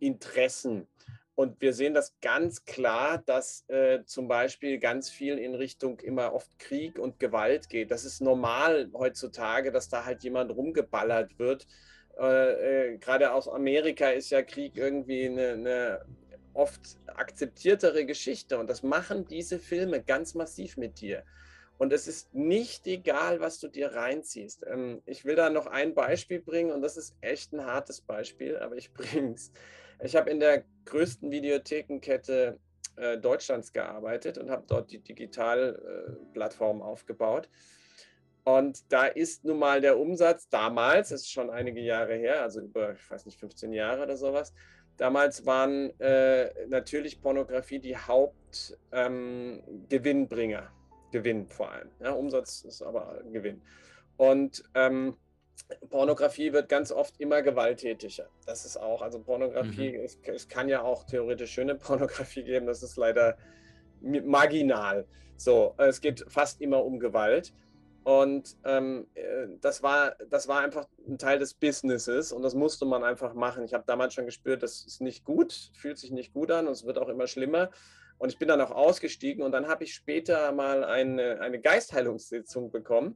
Interessen. 0.00 0.86
Und 1.34 1.60
wir 1.60 1.72
sehen 1.72 1.94
das 1.94 2.18
ganz 2.20 2.64
klar, 2.64 3.22
dass 3.24 3.64
äh, 3.68 4.04
zum 4.04 4.26
Beispiel 4.26 4.78
ganz 4.78 5.08
viel 5.08 5.38
in 5.38 5.54
Richtung 5.54 6.00
immer 6.00 6.32
oft 6.32 6.50
Krieg 6.58 6.98
und 6.98 7.20
Gewalt 7.20 7.68
geht. 7.68 7.92
Das 7.92 8.04
ist 8.04 8.20
normal 8.20 8.90
heutzutage, 8.92 9.70
dass 9.70 9.88
da 9.88 10.04
halt 10.04 10.24
jemand 10.24 10.50
rumgeballert 10.50 11.38
wird. 11.38 11.68
Äh, 12.18 12.94
äh, 12.94 12.98
Gerade 12.98 13.32
aus 13.32 13.48
Amerika 13.48 14.08
ist 14.08 14.30
ja 14.30 14.42
Krieg 14.42 14.76
irgendwie 14.76 15.26
eine, 15.26 15.50
eine 15.50 16.00
oft 16.58 16.98
akzeptiertere 17.06 18.04
Geschichte. 18.04 18.58
Und 18.58 18.68
das 18.68 18.82
machen 18.82 19.26
diese 19.26 19.58
Filme 19.58 20.02
ganz 20.02 20.34
massiv 20.34 20.76
mit 20.76 21.00
dir. 21.00 21.22
Und 21.78 21.92
es 21.92 22.08
ist 22.08 22.34
nicht 22.34 22.86
egal, 22.88 23.38
was 23.38 23.60
du 23.60 23.68
dir 23.68 23.94
reinziehst. 23.94 24.66
Ähm, 24.66 25.00
ich 25.06 25.24
will 25.24 25.36
da 25.36 25.48
noch 25.48 25.66
ein 25.66 25.94
Beispiel 25.94 26.40
bringen 26.40 26.72
und 26.72 26.82
das 26.82 26.96
ist 26.96 27.16
echt 27.20 27.52
ein 27.52 27.64
hartes 27.64 28.00
Beispiel, 28.00 28.58
aber 28.58 28.76
ich 28.76 28.92
bringe 28.94 29.34
es. 29.34 29.52
Ich 30.02 30.16
habe 30.16 30.30
in 30.30 30.40
der 30.40 30.64
größten 30.86 31.30
Videothekenkette 31.30 32.58
äh, 32.96 33.18
Deutschlands 33.18 33.72
gearbeitet 33.72 34.38
und 34.38 34.50
habe 34.50 34.64
dort 34.66 34.90
die 34.90 34.98
Digitalplattform 34.98 36.80
äh, 36.80 36.84
aufgebaut. 36.84 37.48
Und 38.44 38.90
da 38.90 39.04
ist 39.04 39.44
nun 39.44 39.58
mal 39.58 39.80
der 39.80 39.98
Umsatz 39.98 40.48
damals, 40.48 41.10
das 41.10 41.20
ist 41.20 41.30
schon 41.30 41.50
einige 41.50 41.80
Jahre 41.80 42.14
her, 42.14 42.42
also 42.42 42.60
über, 42.60 42.92
ich 42.94 43.10
weiß 43.10 43.26
nicht, 43.26 43.38
15 43.38 43.72
Jahre 43.72 44.02
oder 44.02 44.16
sowas, 44.16 44.54
damals 44.98 45.46
waren 45.46 45.98
äh, 46.00 46.50
natürlich 46.68 47.20
Pornografie 47.20 47.78
die 47.78 47.96
Hauptgewinnbringer. 47.96 50.58
Ähm, 50.58 50.78
Gewinn 51.10 51.48
vor 51.48 51.72
allem. 51.72 51.90
Ja, 52.00 52.12
Umsatz 52.12 52.62
ist 52.62 52.82
aber 52.82 53.22
Gewinn. 53.32 53.62
Und 54.16 54.64
ähm, 54.74 55.16
Pornografie 55.90 56.52
wird 56.52 56.68
ganz 56.68 56.92
oft 56.92 57.20
immer 57.20 57.42
gewalttätiger. 57.42 58.28
Das 58.46 58.64
ist 58.64 58.76
auch, 58.76 59.02
also 59.02 59.20
Pornografie, 59.20 59.96
mhm. 59.96 60.04
es, 60.04 60.18
es, 60.24 60.48
kann 60.48 60.68
ja 60.68 60.82
auch 60.82 61.04
theoretisch 61.04 61.52
schöne 61.52 61.74
Pornografie 61.74 62.44
geben, 62.44 62.66
das 62.66 62.82
ist 62.82 62.96
leider 62.96 63.36
marginal. 64.00 65.06
So, 65.36 65.74
es 65.78 66.00
geht 66.00 66.24
fast 66.28 66.60
immer 66.60 66.84
um 66.84 66.98
Gewalt. 66.98 67.52
Und 68.08 68.56
ähm, 68.64 69.06
äh, 69.16 69.48
das, 69.60 69.82
war, 69.82 70.16
das 70.30 70.48
war 70.48 70.60
einfach 70.60 70.88
ein 71.06 71.18
Teil 71.18 71.38
des 71.38 71.52
Businesses 71.52 72.32
und 72.32 72.40
das 72.40 72.54
musste 72.54 72.86
man 72.86 73.04
einfach 73.04 73.34
machen. 73.34 73.64
Ich 73.64 73.74
habe 73.74 73.84
damals 73.86 74.14
schon 74.14 74.24
gespürt, 74.24 74.62
das 74.62 74.82
ist 74.86 75.02
nicht 75.02 75.26
gut, 75.26 75.52
fühlt 75.74 75.98
sich 75.98 76.10
nicht 76.10 76.32
gut 76.32 76.50
an 76.50 76.68
und 76.68 76.72
es 76.72 76.86
wird 76.86 76.96
auch 76.96 77.10
immer 77.10 77.26
schlimmer. 77.26 77.68
Und 78.16 78.32
ich 78.32 78.38
bin 78.38 78.48
dann 78.48 78.62
auch 78.62 78.70
ausgestiegen 78.70 79.44
und 79.44 79.52
dann 79.52 79.68
habe 79.68 79.84
ich 79.84 79.92
später 79.92 80.52
mal 80.52 80.84
eine, 80.84 81.42
eine 81.42 81.60
Geistheilungssitzung 81.60 82.70
bekommen. 82.70 83.14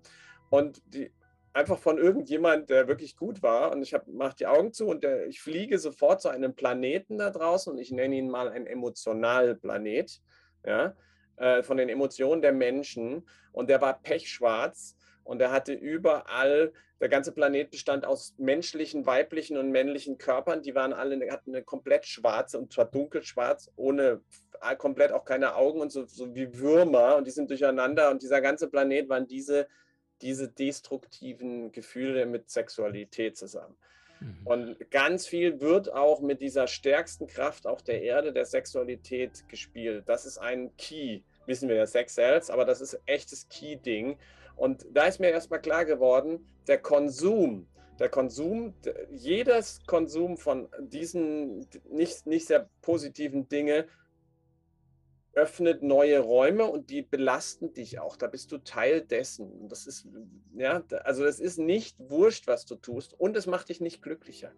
Und 0.51 0.83
die, 0.85 1.11
einfach 1.55 1.79
von 1.79 1.97
irgendjemand, 1.97 2.69
der 2.69 2.87
wirklich 2.87 3.17
gut 3.17 3.43
war. 3.43 3.73
Und 3.73 3.81
ich 3.81 3.97
mache 4.09 4.37
die 4.41 4.47
Augen 4.47 4.75
zu 4.75 4.89
und 4.89 5.05
der, 5.05 5.27
ich 5.27 5.41
fliege 5.41 5.79
sofort 5.79 6.21
zu 6.21 6.29
einem 6.29 6.55
Planeten 6.55 7.17
da 7.17 7.31
draußen 7.31 7.73
und 7.73 7.79
ich 7.79 7.93
nenne 7.93 8.17
ihn 8.17 8.29
mal 8.29 8.51
ein 8.51 8.67
Emotionalplanet, 8.67 10.21
ja, 10.67 10.95
äh, 11.43 11.63
von 11.63 11.77
den 11.77 11.89
Emotionen 11.89 12.41
der 12.43 12.53
Menschen. 12.53 13.27
Und 13.53 13.69
der 13.69 13.81
war 13.81 14.01
pechschwarz 14.01 14.97
und 15.25 15.39
der 15.39 15.51
hatte 15.51 15.73
überall, 15.73 16.73
der 17.01 17.09
ganze 17.09 17.33
Planet 17.33 17.71
bestand 17.71 18.05
aus 18.05 18.35
menschlichen, 18.39 19.07
weiblichen 19.07 19.57
und 19.57 19.71
männlichen 19.71 20.19
Körpern. 20.19 20.63
Die 20.63 20.75
waren 20.75 20.93
alle, 20.93 21.31
hatten 21.31 21.55
eine 21.55 21.65
komplett 21.65 22.07
schwarze 22.07 22.59
und 22.59 22.73
zwar 22.73 22.85
dunkelschwarz, 22.85 23.71
ohne 23.77 24.21
komplett 24.79 25.11
auch 25.11 25.25
keine 25.25 25.57
Augen 25.57 25.81
und 25.81 25.91
so, 25.91 26.07
so 26.07 26.35
wie 26.37 26.57
Würmer 26.59 27.17
und 27.17 27.27
die 27.27 27.33
sind 27.33 27.51
durcheinander 27.51 28.11
und 28.11 28.23
dieser 28.23 28.41
ganze 28.41 28.69
Planet 28.69 29.09
waren 29.09 29.27
diese 29.27 29.67
diese 30.23 30.49
destruktiven 30.49 31.73
Gefühle 31.73 32.27
mit 32.27 32.49
Sexualität 32.49 33.37
zusammen. 33.37 33.77
Mhm. 34.21 34.47
Und 34.47 34.91
ganz 34.91 35.27
viel 35.27 35.61
wird 35.61 35.93
auch 35.93 36.21
mit 36.21 36.41
dieser 36.41 36.69
stärksten 36.69 37.27
Kraft 37.27 37.67
auch 37.67 37.81
der 37.81 38.03
Erde, 38.03 38.33
der 38.33 38.47
Sexualität 38.47 39.49
gespielt. 39.49 40.05
Das 40.07 40.25
ist 40.25 40.39
ein 40.39 40.75
Key, 40.77 41.23
wissen 41.47 41.69
wir 41.69 41.77
ja, 41.77 41.87
Sex 41.87 42.15
Cells, 42.15 42.51
aber 42.51 42.65
das 42.65 42.81
ist 42.81 43.01
echtes 43.07 43.49
Key-Ding. 43.49 44.19
Und 44.57 44.87
da 44.93 45.07
ist 45.07 45.21
mir 45.21 45.31
erstmal 45.31 45.61
klar 45.61 45.85
geworden, 45.85 46.47
der 46.67 46.79
Konsum, 46.79 47.67
der 47.99 48.09
Konsum, 48.09 48.75
jedes 49.11 49.85
Konsum 49.87 50.37
von 50.37 50.69
diesen 50.81 51.67
nicht, 51.91 52.27
nicht 52.27 52.47
sehr 52.47 52.69
positiven 52.81 53.49
Dinge 53.49 53.87
öffnet 55.35 55.83
neue 55.83 56.21
Räume 56.21 56.65
und 56.65 56.91
die 56.91 57.03
belasten 57.03 57.73
dich 57.73 57.99
auch. 57.99 58.17
Da 58.17 58.27
bist 58.27 58.53
du 58.53 58.59
Teil 58.59 59.01
dessen. 59.01 59.69
Das 59.69 59.87
ist, 59.87 60.07
ja, 60.55 60.83
also 61.05 61.25
es 61.25 61.41
ist 61.41 61.59
nicht 61.59 61.97
wurscht, 61.99 62.47
was 62.47 62.67
du 62.67 62.75
tust 62.75 63.19
und 63.19 63.37
es 63.37 63.47
macht 63.47 63.71
dich 63.71 63.81
nicht 63.81 64.03
glücklicher. 64.03 64.53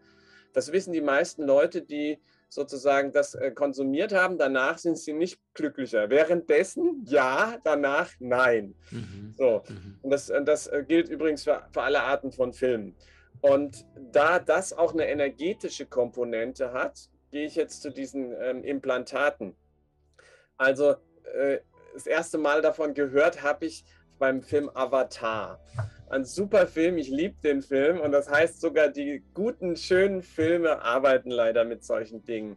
Das 0.52 0.72
wissen 0.72 0.92
die 0.92 1.00
meisten 1.00 1.44
Leute, 1.44 1.82
die 1.82 2.20
sozusagen 2.54 3.12
das 3.12 3.34
äh, 3.34 3.50
konsumiert 3.50 4.12
haben. 4.12 4.38
Danach 4.38 4.78
sind 4.78 4.96
sie 4.96 5.12
nicht 5.12 5.40
glücklicher. 5.54 6.08
Währenddessen 6.08 7.04
ja, 7.06 7.58
danach 7.64 8.10
nein. 8.20 8.74
Mhm. 8.90 9.34
So. 9.36 9.62
Mhm. 9.68 9.98
Und 10.02 10.10
das, 10.10 10.32
das 10.44 10.66
äh, 10.68 10.84
gilt 10.86 11.08
übrigens 11.08 11.44
für, 11.44 11.66
für 11.72 11.82
alle 11.82 12.02
Arten 12.02 12.32
von 12.32 12.52
Filmen. 12.52 12.94
Und 13.40 13.84
da 14.12 14.38
das 14.38 14.72
auch 14.72 14.92
eine 14.92 15.08
energetische 15.08 15.86
Komponente 15.86 16.72
hat, 16.72 17.10
gehe 17.30 17.46
ich 17.46 17.56
jetzt 17.56 17.82
zu 17.82 17.90
diesen 17.90 18.32
ähm, 18.40 18.62
Implantaten. 18.62 19.56
Also 20.56 20.94
äh, 21.34 21.58
das 21.92 22.06
erste 22.06 22.38
Mal 22.38 22.62
davon 22.62 22.94
gehört 22.94 23.42
habe 23.42 23.66
ich 23.66 23.84
beim 24.18 24.42
Film 24.42 24.70
Avatar. 24.72 25.60
Ein 26.10 26.24
super 26.24 26.66
Film, 26.66 26.98
ich 26.98 27.08
liebe 27.08 27.36
den 27.42 27.62
Film 27.62 28.00
und 28.00 28.12
das 28.12 28.30
heißt 28.30 28.60
sogar, 28.60 28.88
die 28.88 29.22
guten, 29.32 29.76
schönen 29.76 30.22
Filme 30.22 30.82
arbeiten 30.82 31.30
leider 31.30 31.64
mit 31.64 31.84
solchen 31.84 32.24
Dingen. 32.24 32.56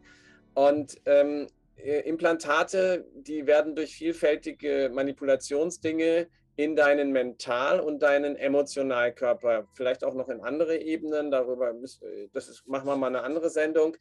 Und 0.54 1.00
ähm, 1.06 1.48
äh, 1.78 2.02
Implantate, 2.02 3.06
die 3.14 3.48
werden 3.48 3.76
durch 3.76 3.96
vielfältige 3.96 4.92
Manipulationsdinge 4.94 6.28
in 6.56 6.76
deinen 6.76 7.12
Mental- 7.12 7.80
und 7.80 8.00
deinen 8.00 8.36
Emotionalkörper, 8.36 9.68
vielleicht 9.74 10.04
auch 10.04 10.14
noch 10.14 10.30
in 10.30 10.42
andere 10.42 10.78
Ebenen, 10.78 11.32
darüber 11.32 11.72
äh, 11.72 12.28
das 12.34 12.50
ist, 12.50 12.68
machen 12.68 12.88
wir 12.88 12.96
mal 12.96 13.08
eine 13.08 13.24
andere 13.24 13.50
Sendung, 13.50 13.96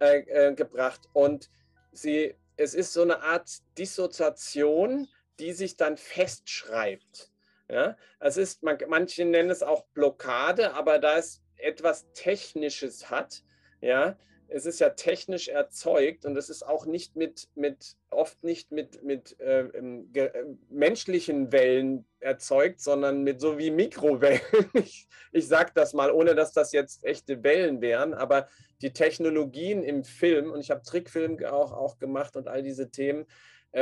äh, 0.00 0.20
äh, 0.26 0.54
gebracht. 0.54 1.08
Und 1.12 1.48
sie 1.92 2.34
es 2.56 2.74
ist 2.74 2.92
so 2.92 3.02
eine 3.02 3.22
Art 3.22 3.50
Dissoziation, 3.78 5.08
die 5.40 5.52
sich 5.52 5.76
dann 5.76 5.96
festschreibt. 5.96 7.31
Ja, 7.72 7.96
es 8.20 8.36
ist, 8.36 8.62
man, 8.62 8.76
manche 8.86 9.24
nennen 9.24 9.48
es 9.48 9.62
auch 9.62 9.86
Blockade, 9.94 10.74
aber 10.74 10.98
da 10.98 11.16
ist 11.16 11.42
etwas 11.56 12.06
Technisches 12.12 13.08
hat, 13.08 13.42
ja, 13.80 14.18
es 14.48 14.66
ist 14.66 14.78
ja 14.78 14.90
technisch 14.90 15.48
erzeugt 15.48 16.26
und 16.26 16.36
es 16.36 16.50
ist 16.50 16.66
auch 16.66 16.84
nicht 16.84 17.16
mit, 17.16 17.48
mit 17.54 17.96
oft 18.10 18.44
nicht 18.44 18.72
mit, 18.72 19.02
mit 19.02 19.40
äh, 19.40 19.62
äh, 19.62 20.44
menschlichen 20.68 21.50
Wellen 21.50 22.04
erzeugt, 22.20 22.82
sondern 22.82 23.22
mit 23.22 23.40
so 23.40 23.56
wie 23.56 23.70
Mikrowellen. 23.70 24.42
Ich, 24.74 25.08
ich 25.32 25.48
sage 25.48 25.70
das 25.74 25.94
mal, 25.94 26.10
ohne 26.10 26.34
dass 26.34 26.52
das 26.52 26.72
jetzt 26.72 27.04
echte 27.04 27.42
Wellen 27.42 27.80
wären, 27.80 28.12
aber 28.12 28.48
die 28.82 28.92
Technologien 28.92 29.82
im 29.82 30.04
Film, 30.04 30.50
und 30.50 30.60
ich 30.60 30.70
habe 30.70 30.82
Trickfilm 30.82 31.42
auch, 31.46 31.72
auch 31.72 31.96
gemacht 31.96 32.36
und 32.36 32.48
all 32.48 32.62
diese 32.62 32.90
Themen, 32.90 33.24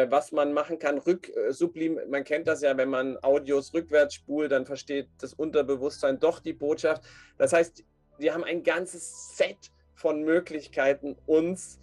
was 0.08 0.32
man 0.32 0.52
machen 0.52 0.78
kann, 0.78 0.98
rück, 0.98 1.28
äh, 1.36 1.52
sublim, 1.52 1.98
man 2.08 2.24
kennt 2.24 2.46
das 2.46 2.62
ja, 2.62 2.76
wenn 2.76 2.90
man 2.90 3.18
Audios 3.22 3.74
rückwärts 3.74 4.14
spult, 4.14 4.52
dann 4.52 4.66
versteht 4.66 5.08
das 5.18 5.34
Unterbewusstsein 5.34 6.20
doch 6.20 6.40
die 6.40 6.52
Botschaft. 6.52 7.02
Das 7.38 7.52
heißt, 7.52 7.84
wir 8.18 8.34
haben 8.34 8.44
ein 8.44 8.62
ganzes 8.62 9.36
Set 9.36 9.70
von 9.94 10.22
Möglichkeiten, 10.22 11.16
uns 11.26 11.80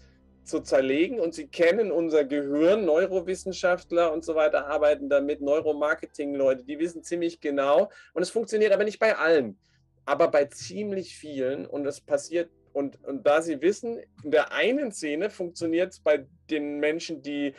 zu 0.47 0.61
zerlegen. 0.61 1.19
Und 1.19 1.35
sie 1.35 1.47
kennen 1.47 1.91
unser 1.91 2.23
Gehirn, 2.23 2.85
Neurowissenschaftler 2.85 4.11
und 4.11 4.23
so 4.23 4.33
weiter 4.35 4.67
arbeiten 4.67 5.09
damit, 5.09 5.41
Neuromarketing-Leute, 5.41 6.63
die 6.63 6.79
wissen 6.79 7.03
ziemlich 7.03 7.39
genau. 7.41 7.91
Und 8.13 8.23
es 8.23 8.29
funktioniert 8.29 8.71
aber 8.71 8.83
nicht 8.83 8.99
bei 8.99 9.15
allen, 9.15 9.59
aber 10.05 10.29
bei 10.29 10.45
ziemlich 10.45 11.15
vielen. 11.15 11.65
Und 11.65 11.85
es 11.85 12.01
passiert, 12.01 12.49
und, 12.73 13.03
und 13.03 13.25
da 13.25 13.41
sie 13.41 13.61
wissen, 13.61 13.99
in 14.23 14.31
der 14.31 14.51
einen 14.51 14.91
Szene 14.91 15.29
funktioniert 15.29 15.93
es 15.93 15.99
bei 15.99 16.25
den 16.49 16.79
Menschen, 16.79 17.21
die, 17.21 17.53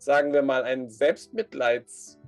sagen 0.00 0.32
wir 0.32 0.42
mal, 0.42 0.64
ein 0.64 0.88
Selbstmitleids- 0.88 2.20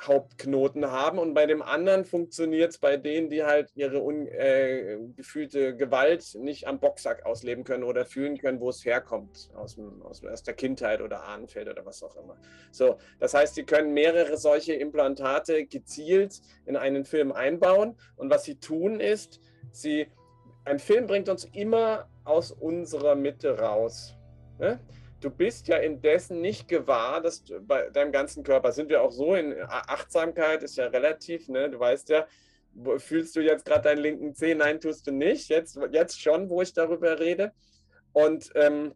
Hauptknoten 0.00 0.90
haben 0.90 1.18
und 1.18 1.34
bei 1.34 1.46
dem 1.46 1.62
anderen 1.62 2.04
funktioniert 2.04 2.72
es 2.72 2.78
bei 2.78 2.96
denen, 2.96 3.30
die 3.30 3.44
halt 3.44 3.70
ihre 3.74 4.00
ungefühlte 4.00 5.68
äh, 5.68 5.72
Gewalt 5.74 6.34
nicht 6.34 6.66
am 6.66 6.80
Boxsack 6.80 7.24
ausleben 7.24 7.64
können 7.64 7.84
oder 7.84 8.04
fühlen 8.04 8.38
können, 8.38 8.60
wo 8.60 8.70
es 8.70 8.84
herkommt, 8.84 9.50
aus, 9.54 9.76
dem, 9.76 10.02
aus, 10.02 10.24
aus 10.24 10.42
der 10.42 10.54
Kindheit 10.54 11.00
oder 11.00 11.24
Ahnenfeld 11.24 11.68
oder 11.68 11.86
was 11.86 12.02
auch 12.02 12.16
immer. 12.16 12.36
So, 12.70 12.98
das 13.20 13.34
heißt, 13.34 13.54
sie 13.54 13.64
können 13.64 13.94
mehrere 13.94 14.36
solche 14.36 14.74
Implantate 14.74 15.64
gezielt 15.66 16.40
in 16.66 16.76
einen 16.76 17.04
Film 17.04 17.32
einbauen 17.32 17.96
und 18.16 18.30
was 18.30 18.44
sie 18.44 18.56
tun 18.56 19.00
ist, 19.00 19.40
sie, 19.70 20.08
ein 20.64 20.78
Film 20.80 21.06
bringt 21.06 21.28
uns 21.28 21.44
immer 21.52 22.08
aus 22.24 22.50
unserer 22.50 23.14
Mitte 23.14 23.58
raus. 23.58 24.16
Ne? 24.58 24.80
Du 25.24 25.30
bist 25.30 25.68
ja 25.68 25.78
indessen 25.78 26.40
nicht 26.40 26.68
gewahr, 26.68 27.20
dass 27.22 27.42
du 27.42 27.58
bei 27.60 27.88
deinem 27.90 28.12
ganzen 28.12 28.42
Körper 28.42 28.72
sind 28.72 28.90
wir 28.90 29.02
auch 29.02 29.10
so 29.10 29.34
in 29.34 29.54
Achtsamkeit 29.68 30.62
ist 30.62 30.76
ja 30.76 30.86
relativ, 30.86 31.48
ne? 31.48 31.70
Du 31.70 31.80
weißt 31.80 32.10
ja, 32.10 32.26
fühlst 32.98 33.34
du 33.34 33.40
jetzt 33.40 33.64
gerade 33.64 33.82
deinen 33.82 34.02
linken 34.02 34.34
Zeh? 34.34 34.54
Nein, 34.54 34.80
tust 34.80 35.06
du 35.06 35.12
nicht. 35.12 35.48
Jetzt, 35.48 35.78
jetzt 35.92 36.20
schon, 36.20 36.50
wo 36.50 36.60
ich 36.60 36.74
darüber 36.74 37.18
rede. 37.18 37.52
Und 38.12 38.50
ähm, 38.54 38.94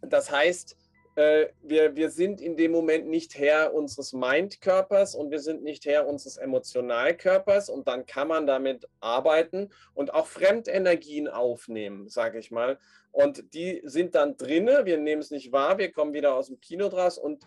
das 0.00 0.30
heißt, 0.30 0.76
äh, 1.18 1.52
wir, 1.62 1.96
wir 1.96 2.10
sind 2.10 2.40
in 2.40 2.56
dem 2.56 2.70
Moment 2.70 3.08
nicht 3.08 3.36
Herr 3.36 3.74
unseres 3.74 4.12
Mindkörpers 4.12 5.16
und 5.16 5.32
wir 5.32 5.40
sind 5.40 5.64
nicht 5.64 5.84
Herr 5.84 6.06
unseres 6.06 6.36
Emotionalkörpers 6.36 7.70
und 7.70 7.88
dann 7.88 8.06
kann 8.06 8.28
man 8.28 8.46
damit 8.46 8.88
arbeiten 9.00 9.70
und 9.94 10.14
auch 10.14 10.28
Fremdenergien 10.28 11.26
aufnehmen, 11.26 12.08
sage 12.08 12.38
ich 12.38 12.52
mal. 12.52 12.78
Und 13.10 13.52
die 13.52 13.80
sind 13.82 14.14
dann 14.14 14.36
drinne, 14.36 14.84
wir 14.84 14.96
nehmen 14.96 15.20
es 15.20 15.32
nicht 15.32 15.50
wahr, 15.50 15.78
wir 15.78 15.90
kommen 15.90 16.12
wieder 16.14 16.34
aus 16.36 16.46
dem 16.46 16.60
Kino 16.60 16.88
draus 16.88 17.18
und 17.18 17.44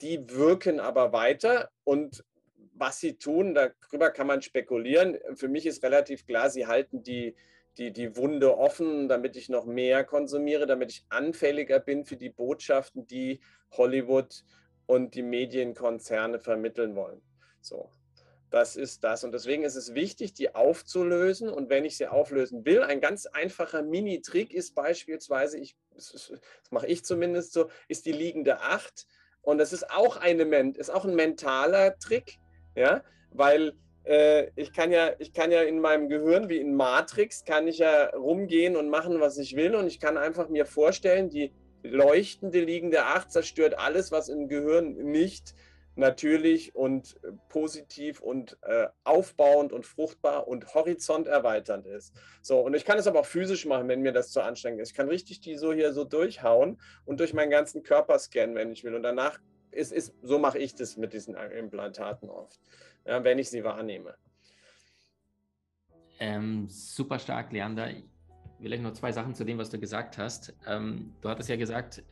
die 0.00 0.30
wirken 0.30 0.78
aber 0.78 1.12
weiter 1.12 1.70
und 1.82 2.24
was 2.74 3.00
sie 3.00 3.18
tun, 3.18 3.52
darüber 3.52 4.12
kann 4.12 4.28
man 4.28 4.42
spekulieren. 4.42 5.18
Für 5.34 5.48
mich 5.48 5.66
ist 5.66 5.82
relativ 5.82 6.24
klar, 6.24 6.50
sie 6.50 6.68
halten 6.68 7.02
die, 7.02 7.34
die, 7.78 7.92
die 7.92 8.16
Wunde 8.16 8.58
offen, 8.58 9.08
damit 9.08 9.36
ich 9.36 9.48
noch 9.48 9.64
mehr 9.64 10.04
konsumiere, 10.04 10.66
damit 10.66 10.92
ich 10.92 11.06
anfälliger 11.08 11.78
bin 11.78 12.04
für 12.04 12.16
die 12.16 12.30
Botschaften, 12.30 13.06
die 13.06 13.40
Hollywood 13.70 14.44
und 14.86 15.14
die 15.14 15.22
Medienkonzerne 15.22 16.40
vermitteln 16.40 16.96
wollen. 16.96 17.22
So, 17.60 17.90
das 18.50 18.76
ist 18.76 19.04
das. 19.04 19.24
Und 19.24 19.32
deswegen 19.32 19.62
ist 19.62 19.76
es 19.76 19.94
wichtig, 19.94 20.32
die 20.32 20.54
aufzulösen. 20.54 21.50
Und 21.50 21.68
wenn 21.68 21.84
ich 21.84 21.96
sie 21.96 22.08
auflösen 22.08 22.64
will, 22.64 22.82
ein 22.82 23.00
ganz 23.00 23.26
einfacher 23.26 23.82
Mini-Trick 23.82 24.52
ist 24.52 24.74
beispielsweise, 24.74 25.58
ich, 25.58 25.76
das 25.94 26.32
mache 26.70 26.86
ich 26.86 27.04
zumindest 27.04 27.52
so, 27.52 27.70
ist 27.86 28.06
die 28.06 28.12
liegende 28.12 28.60
Acht. 28.60 29.06
Und 29.42 29.58
das 29.58 29.72
ist 29.72 29.90
auch, 29.90 30.16
eine, 30.16 30.72
ist 30.72 30.90
auch 30.90 31.04
ein 31.04 31.14
mentaler 31.14 31.98
Trick, 31.98 32.38
ja, 32.74 33.04
weil 33.30 33.74
äh, 34.08 34.50
ich, 34.56 34.72
kann 34.72 34.90
ja, 34.90 35.12
ich 35.18 35.32
kann 35.32 35.52
ja 35.52 35.62
in 35.62 35.80
meinem 35.80 36.08
Gehirn 36.08 36.48
wie 36.48 36.58
in 36.58 36.74
Matrix, 36.74 37.44
kann 37.44 37.68
ich 37.68 37.78
ja 37.78 38.06
rumgehen 38.16 38.76
und 38.76 38.88
machen, 38.88 39.20
was 39.20 39.36
ich 39.36 39.54
will 39.54 39.74
und 39.74 39.86
ich 39.86 40.00
kann 40.00 40.16
einfach 40.16 40.48
mir 40.48 40.64
vorstellen, 40.64 41.28
die 41.28 41.52
leuchtende 41.82 42.60
liegende 42.60 43.04
Acht 43.04 43.30
zerstört 43.30 43.78
alles, 43.78 44.10
was 44.10 44.28
im 44.28 44.48
Gehirn 44.48 44.94
nicht 44.94 45.54
natürlich 45.94 46.74
und 46.74 47.16
positiv 47.48 48.20
und 48.20 48.56
äh, 48.62 48.86
aufbauend 49.04 49.72
und 49.72 49.84
fruchtbar 49.84 50.48
und 50.48 50.74
horizonterweiternd 50.74 51.86
ist. 51.86 52.14
So, 52.40 52.60
und 52.60 52.74
ich 52.74 52.84
kann 52.84 52.98
es 52.98 53.06
aber 53.06 53.20
auch 53.20 53.26
physisch 53.26 53.66
machen, 53.66 53.88
wenn 53.88 54.00
mir 54.00 54.12
das 54.12 54.30
zu 54.30 54.40
anstrengend 54.40 54.80
ist. 54.80 54.90
Ich 54.90 54.96
kann 54.96 55.08
richtig 55.08 55.40
die 55.40 55.56
so 55.56 55.72
hier 55.72 55.92
so 55.92 56.04
durchhauen 56.04 56.80
und 57.04 57.20
durch 57.20 57.34
meinen 57.34 57.50
ganzen 57.50 57.82
Körper 57.82 58.18
scannen, 58.18 58.54
wenn 58.54 58.70
ich 58.70 58.84
will. 58.84 58.94
Und 58.94 59.02
danach 59.02 59.40
ist, 59.70 59.92
ist 59.92 60.14
so 60.22 60.38
mache 60.38 60.58
ich 60.58 60.74
das 60.74 60.96
mit 60.96 61.12
diesen 61.12 61.34
Implantaten 61.34 62.28
oft 62.30 62.60
ja, 63.08 63.24
wenn 63.24 63.38
ich 63.38 63.48
sie 63.48 63.64
wahrnehme. 63.64 64.14
Ähm, 66.20 66.68
super 66.68 67.18
stark, 67.18 67.52
Leander. 67.52 67.90
Vielleicht 68.60 68.82
noch 68.82 68.92
zwei 68.92 69.12
Sachen 69.12 69.34
zu 69.34 69.44
dem, 69.44 69.58
was 69.58 69.70
du 69.70 69.78
gesagt 69.78 70.18
hast. 70.18 70.54
Ähm, 70.66 71.14
du 71.20 71.28
hattest 71.28 71.48
ja 71.48 71.56
gesagt, 71.56 72.02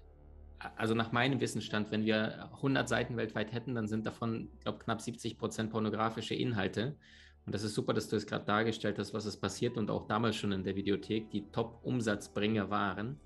also 0.76 0.94
nach 0.94 1.12
meinem 1.12 1.40
Wissensstand, 1.40 1.90
wenn 1.90 2.04
wir 2.04 2.50
100 2.54 2.88
Seiten 2.88 3.16
weltweit 3.16 3.52
hätten, 3.52 3.74
dann 3.74 3.88
sind 3.88 4.06
davon, 4.06 4.48
glaube, 4.62 4.78
knapp 4.78 5.02
70 5.02 5.38
Prozent 5.38 5.70
pornografische 5.70 6.34
Inhalte. 6.34 6.96
Und 7.44 7.54
das 7.54 7.62
ist 7.62 7.74
super, 7.74 7.92
dass 7.92 8.08
du 8.08 8.16
es 8.16 8.26
gerade 8.26 8.44
dargestellt 8.44 8.98
hast, 8.98 9.12
was 9.12 9.26
es 9.26 9.36
passiert 9.36 9.76
und 9.76 9.90
auch 9.90 10.06
damals 10.06 10.36
schon 10.36 10.52
in 10.52 10.64
der 10.64 10.76
Videothek 10.76 11.30
die 11.30 11.50
Top-Umsatzbringer 11.50 12.70
waren. 12.70 13.20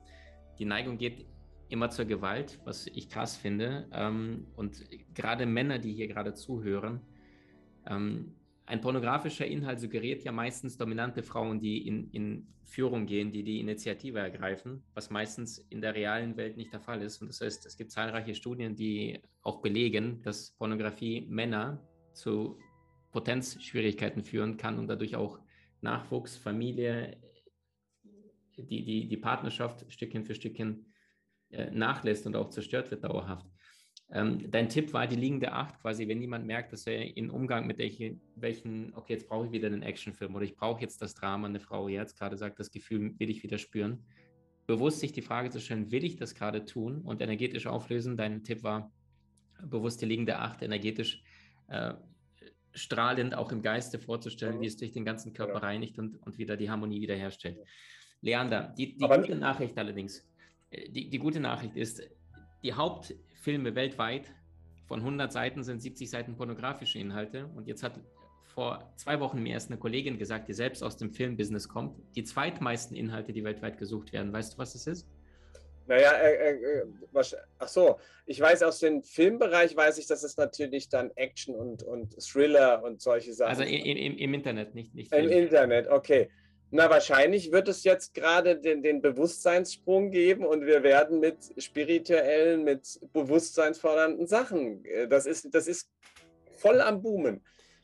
Die 0.58 0.64
Neigung 0.64 0.98
geht 0.98 1.26
immer 1.70 1.90
zur 1.90 2.04
Gewalt, 2.04 2.60
was 2.64 2.86
ich 2.86 3.08
krass 3.08 3.36
finde. 3.36 3.88
Ähm, 3.92 4.46
und 4.56 4.84
gerade 5.14 5.46
Männer, 5.46 5.78
die 5.78 5.92
hier 5.92 6.08
gerade 6.08 6.34
zuhören, 6.34 7.00
ähm, 7.86 8.34
ein 8.66 8.80
pornografischer 8.80 9.46
Inhalt 9.46 9.80
suggeriert 9.80 10.22
ja 10.22 10.30
meistens 10.30 10.76
dominante 10.76 11.24
Frauen, 11.24 11.58
die 11.58 11.88
in, 11.88 12.10
in 12.12 12.46
Führung 12.64 13.06
gehen, 13.06 13.32
die 13.32 13.42
die 13.42 13.58
Initiative 13.58 14.20
ergreifen, 14.20 14.84
was 14.94 15.10
meistens 15.10 15.58
in 15.58 15.80
der 15.80 15.96
realen 15.96 16.36
Welt 16.36 16.56
nicht 16.56 16.72
der 16.72 16.80
Fall 16.80 17.02
ist. 17.02 17.20
Und 17.20 17.28
das 17.28 17.40
heißt, 17.40 17.66
es 17.66 17.76
gibt 17.76 17.90
zahlreiche 17.90 18.34
Studien, 18.34 18.76
die 18.76 19.20
auch 19.42 19.60
belegen, 19.60 20.22
dass 20.22 20.52
Pornografie 20.52 21.26
Männer 21.28 21.84
zu 22.12 22.60
Potenzschwierigkeiten 23.10 24.22
führen 24.22 24.56
kann 24.56 24.78
und 24.78 24.86
dadurch 24.86 25.16
auch 25.16 25.40
Nachwuchs, 25.80 26.36
Familie, 26.36 27.16
die, 28.56 28.84
die, 28.84 29.08
die 29.08 29.16
Partnerschaft 29.16 29.90
Stückchen 29.92 30.24
für 30.24 30.34
Stückchen 30.34 30.86
nachlässt 31.70 32.26
und 32.26 32.36
auch 32.36 32.50
zerstört 32.50 32.90
wird 32.90 33.04
dauerhaft. 33.04 33.46
Ähm, 34.12 34.50
dein 34.50 34.68
Tipp 34.68 34.92
war 34.92 35.06
die 35.06 35.16
liegende 35.16 35.52
Acht, 35.52 35.80
quasi, 35.80 36.08
wenn 36.08 36.20
jemand 36.20 36.44
merkt, 36.44 36.72
dass 36.72 36.86
er 36.86 37.16
in 37.16 37.30
Umgang 37.30 37.66
mit 37.66 37.78
welchen, 37.78 38.92
okay, 38.94 39.12
jetzt 39.12 39.28
brauche 39.28 39.46
ich 39.46 39.52
wieder 39.52 39.68
einen 39.68 39.82
Actionfilm 39.82 40.34
oder 40.34 40.44
ich 40.44 40.56
brauche 40.56 40.80
jetzt 40.80 41.00
das 41.00 41.14
Drama, 41.14 41.46
eine 41.46 41.60
Frau 41.60 41.88
jetzt 41.88 42.18
gerade 42.18 42.36
sagt, 42.36 42.58
das 42.58 42.72
Gefühl 42.72 43.14
will 43.18 43.30
ich 43.30 43.44
wieder 43.44 43.58
spüren, 43.58 44.04
bewusst 44.66 45.00
sich 45.00 45.12
die 45.12 45.22
Frage 45.22 45.50
zu 45.50 45.60
stellen, 45.60 45.92
will 45.92 46.04
ich 46.04 46.16
das 46.16 46.34
gerade 46.34 46.64
tun 46.64 47.02
und 47.02 47.22
energetisch 47.22 47.66
auflösen. 47.68 48.16
Dein 48.16 48.42
Tipp 48.42 48.64
war, 48.64 48.92
bewusst 49.62 50.00
die 50.02 50.06
liegende 50.06 50.38
Acht 50.38 50.62
energetisch 50.62 51.22
äh, 51.68 51.94
strahlend 52.72 53.34
auch 53.34 53.52
im 53.52 53.62
Geiste 53.62 53.98
vorzustellen, 53.98 54.56
mhm. 54.56 54.60
wie 54.62 54.66
es 54.66 54.76
durch 54.76 54.92
den 54.92 55.04
ganzen 55.04 55.32
Körper 55.32 55.62
reinigt 55.62 55.98
und, 55.98 56.16
und 56.16 56.38
wieder 56.38 56.56
die 56.56 56.70
Harmonie 56.70 57.00
wiederherstellt. 57.00 57.58
Leander, 58.22 58.74
die, 58.76 58.96
die 58.96 59.06
gute 59.06 59.36
Nachricht 59.36 59.78
allerdings, 59.78 60.18
äh, 60.18 60.29
die, 60.70 61.08
die 61.10 61.18
gute 61.18 61.40
Nachricht 61.40 61.76
ist, 61.76 62.02
die 62.62 62.72
Hauptfilme 62.72 63.74
weltweit 63.74 64.32
von 64.86 65.00
100 65.00 65.32
Seiten 65.32 65.62
sind 65.62 65.80
70 65.80 66.10
Seiten 66.10 66.36
pornografische 66.36 66.98
Inhalte. 66.98 67.46
Und 67.54 67.66
jetzt 67.66 67.82
hat 67.82 68.00
vor 68.54 68.92
zwei 68.96 69.20
Wochen 69.20 69.42
mir 69.42 69.52
erst 69.52 69.70
eine 69.70 69.78
Kollegin 69.78 70.18
gesagt, 70.18 70.48
die 70.48 70.52
selbst 70.52 70.82
aus 70.82 70.96
dem 70.96 71.12
Filmbusiness 71.12 71.68
kommt, 71.68 71.96
die 72.16 72.24
zweitmeisten 72.24 72.96
Inhalte, 72.96 73.32
die 73.32 73.44
weltweit 73.44 73.78
gesucht 73.78 74.12
werden. 74.12 74.32
Weißt 74.32 74.54
du, 74.54 74.58
was 74.58 74.72
das 74.72 74.86
ist? 74.86 75.06
Naja, 75.86 76.12
äh, 76.12 76.52
äh, 76.52 76.86
was, 77.10 77.36
ach 77.58 77.68
so, 77.68 77.98
ich 78.26 78.40
weiß 78.40 78.62
aus 78.62 78.78
dem 78.78 79.02
Filmbereich, 79.02 79.74
weiß 79.74 79.98
ich, 79.98 80.06
dass 80.06 80.22
es 80.22 80.36
natürlich 80.36 80.88
dann 80.88 81.10
Action 81.16 81.54
und, 81.54 81.82
und 81.82 82.16
Thriller 82.20 82.82
und 82.84 83.00
solche 83.00 83.32
Sachen. 83.32 83.50
Also 83.50 83.62
im, 83.62 83.96
im, 83.96 84.16
im 84.16 84.34
Internet, 84.34 84.74
nicht, 84.74 84.94
nicht. 84.94 85.12
Im 85.12 85.28
Internet, 85.28 85.88
okay. 85.88 86.30
Na, 86.72 86.88
wahrscheinlich 86.88 87.50
wird 87.50 87.68
es 87.68 87.82
jetzt 87.82 88.14
gerade 88.14 88.56
den, 88.56 88.82
den, 88.82 89.02
Bewusstseinssprung 89.02 90.10
geben 90.10 90.44
und 90.44 90.66
wir 90.66 90.82
werden 90.84 91.18
mit 91.18 91.36
spirituellen, 91.58 92.62
mit 92.62 93.00
bewusstseinsfordernden 93.12 94.26
Sachen. 94.28 94.84
Äh, 94.84 95.08
das 95.08 95.26
ist, 95.26 95.52
das 95.52 95.66
ist 95.66 95.90
voll 96.56 96.80
am 96.80 97.02
Boomen. 97.02 97.40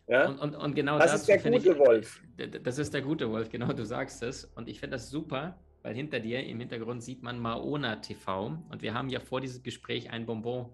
Ja? 0.06 0.28
Und, 0.28 0.38
und, 0.38 0.54
und 0.54 0.74
genau 0.74 0.98
das, 0.98 1.12
das 1.12 1.20
ist 1.22 1.28
der 1.28 1.38
gute 1.38 1.72
ich, 1.72 1.78
Wolf. 1.78 2.22
Das 2.62 2.78
ist 2.78 2.94
der 2.94 3.02
gute 3.02 3.28
Wolf, 3.30 3.48
genau, 3.48 3.72
du 3.72 3.84
sagst 3.84 4.22
es. 4.22 4.44
Und 4.54 4.68
ich 4.68 4.78
finde 4.78 4.96
das 4.96 5.10
super, 5.10 5.58
weil 5.82 5.94
hinter 5.94 6.20
dir 6.20 6.44
im 6.44 6.60
Hintergrund 6.60 7.02
sieht 7.02 7.22
man 7.22 7.40
Maona 7.40 7.96
TV. 7.96 8.56
Und 8.70 8.82
wir 8.82 8.94
haben 8.94 9.08
ja 9.08 9.18
vor 9.18 9.40
diesem 9.40 9.62
Gespräch 9.62 10.10
ein 10.10 10.26
Bonbon 10.26 10.68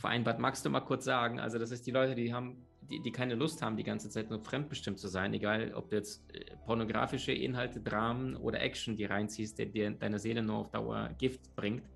vereinbart. 0.00 0.40
Magst 0.40 0.64
du 0.64 0.70
mal 0.70 0.80
kurz 0.80 1.04
sagen? 1.04 1.38
Also, 1.38 1.58
das 1.58 1.70
ist 1.70 1.86
die 1.86 1.92
Leute, 1.92 2.14
die 2.14 2.32
haben, 2.32 2.66
die, 2.90 3.00
die 3.00 3.12
keine 3.12 3.34
Lust 3.34 3.62
haben, 3.62 3.76
die 3.76 3.84
ganze 3.84 4.10
Zeit 4.10 4.30
nur 4.30 4.40
fremdbestimmt 4.40 4.98
zu 4.98 5.08
sein, 5.08 5.32
egal 5.34 5.72
ob 5.74 5.90
du 5.90 5.96
jetzt 5.96 6.22
äh, 6.32 6.56
pornografische 6.66 7.32
Inhalte, 7.32 7.80
Dramen 7.80 8.36
oder 8.36 8.60
Action 8.60 8.96
die 8.96 9.04
reinziehst, 9.04 9.58
der 9.58 9.66
dir 9.66 9.90
deiner 9.90 10.18
Seele 10.18 10.42
nur 10.42 10.56
auf 10.58 10.70
Dauer 10.70 11.10
Gift 11.18 11.54
bringt. 11.56 11.88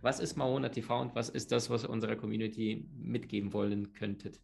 Was 0.00 0.20
ist 0.20 0.36
Mahona 0.36 0.68
TV 0.68 1.00
und 1.00 1.14
was 1.14 1.28
ist 1.28 1.50
das, 1.50 1.70
was 1.70 1.84
unserer 1.84 2.16
Community 2.16 2.86
mitgeben 2.96 3.52
wollen 3.52 3.92
könntet? 3.92 4.40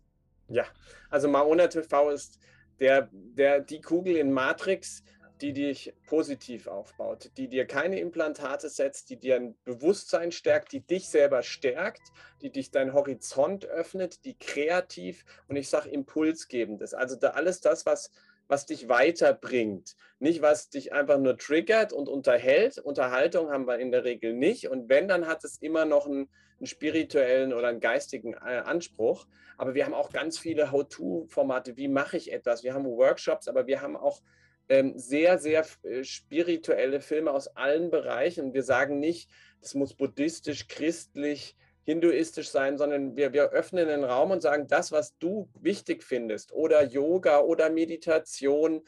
Ja, 0.49 0.65
also 1.11 1.29
Mahona 1.29 1.69
TV 1.69 2.11
ist 2.11 2.39
der, 2.81 3.09
der, 3.13 3.61
die 3.61 3.81
Kugel 3.81 4.17
in 4.17 4.33
Matrix, 4.33 5.05
die 5.45 5.53
dich 5.53 5.93
positiv 6.07 6.69
aufbaut, 6.69 7.31
die 7.37 7.49
dir 7.49 7.67
keine 7.67 8.01
Implantate 8.01 8.71
setzt, 8.71 9.11
die 9.11 9.19
dir 9.19 9.37
ein 9.37 9.55
Bewusstsein 9.65 10.33
stärkt, 10.33 10.73
die 10.73 10.81
dich 10.81 11.11
selber 11.11 11.43
stärkt, 11.43 12.01
die 12.41 12.49
dich 12.49 12.71
deinen 12.71 12.95
Horizont 12.95 13.67
öffnet, 13.67 14.25
die 14.25 14.39
kreativ 14.39 15.27
und 15.47 15.57
ich 15.57 15.69
sage 15.69 15.91
impulsgebend 15.91 16.81
ist. 16.81 16.95
Also 16.95 17.17
da 17.17 17.31
alles 17.31 17.61
das, 17.61 17.85
was 17.85 18.11
was 18.47 18.67
dich 18.67 18.89
weiterbringt. 18.91 19.97
Nicht, 20.19 20.43
was 20.43 20.69
dich 20.69 20.93
einfach 20.93 21.19
nur 21.19 21.39
triggert 21.39 21.95
und 21.95 22.11
unterhält. 22.11 22.79
Unterhaltung 22.79 23.51
haben 23.51 23.67
wir 23.67 23.79
in 23.79 23.91
der 23.91 24.05
Regel 24.05 24.35
nicht. 24.35 24.69
Und 24.69 24.91
wenn, 24.91 25.09
dann 25.09 25.27
hat 25.27 25.45
es 25.45 25.57
immer 25.63 25.87
noch 25.87 26.05
einen, 26.05 26.29
einen 26.59 26.67
spirituellen 26.67 27.55
oder 27.55 27.69
einen 27.69 27.81
geistigen 27.81 28.35
äh, 28.35 28.63
Anspruch. 28.65 29.27
Aber 29.57 29.75
wir 29.75 29.87
haben 29.87 29.95
auch 29.95 30.11
ganz 30.11 30.39
viele 30.39 30.73
How-To-Formate. 30.73 31.79
Wie 31.79 31.89
mache 31.89 32.19
ich 32.19 32.33
etwas? 32.33 32.63
Wir 32.65 32.75
haben 32.75 32.85
Workshops, 32.85 33.49
aber 33.49 33.67
wir 33.67 33.81
haben 33.81 33.97
auch 33.97 34.21
ähm, 34.69 34.99
sehr, 34.99 35.39
sehr 35.39 35.65
äh, 35.83 36.05
spirituelle 36.05 37.01
Filme 37.01 37.31
aus 37.31 37.49
allen 37.49 37.91
Bereichen. 37.91 38.55
Wir 38.55 38.63
sagen 38.63 38.99
nicht, 38.99 39.31
das 39.61 39.75
muss 39.75 39.95
buddhistisch, 39.95 40.69
christlich, 40.69 41.57
hinduistisch 41.85 42.49
sein, 42.49 42.79
sondern 42.79 43.15
wir, 43.15 43.33
wir 43.33 43.51
öffnen 43.51 43.89
den 43.89 44.05
Raum 44.05 44.31
und 44.31 44.41
sagen, 44.41 44.67
das, 44.69 44.91
was 44.91 45.17
du 45.19 45.49
wichtig 45.61 46.03
findest, 46.03 46.53
oder 46.53 46.83
Yoga 46.83 47.41
oder 47.41 47.69
Meditation, 47.71 48.83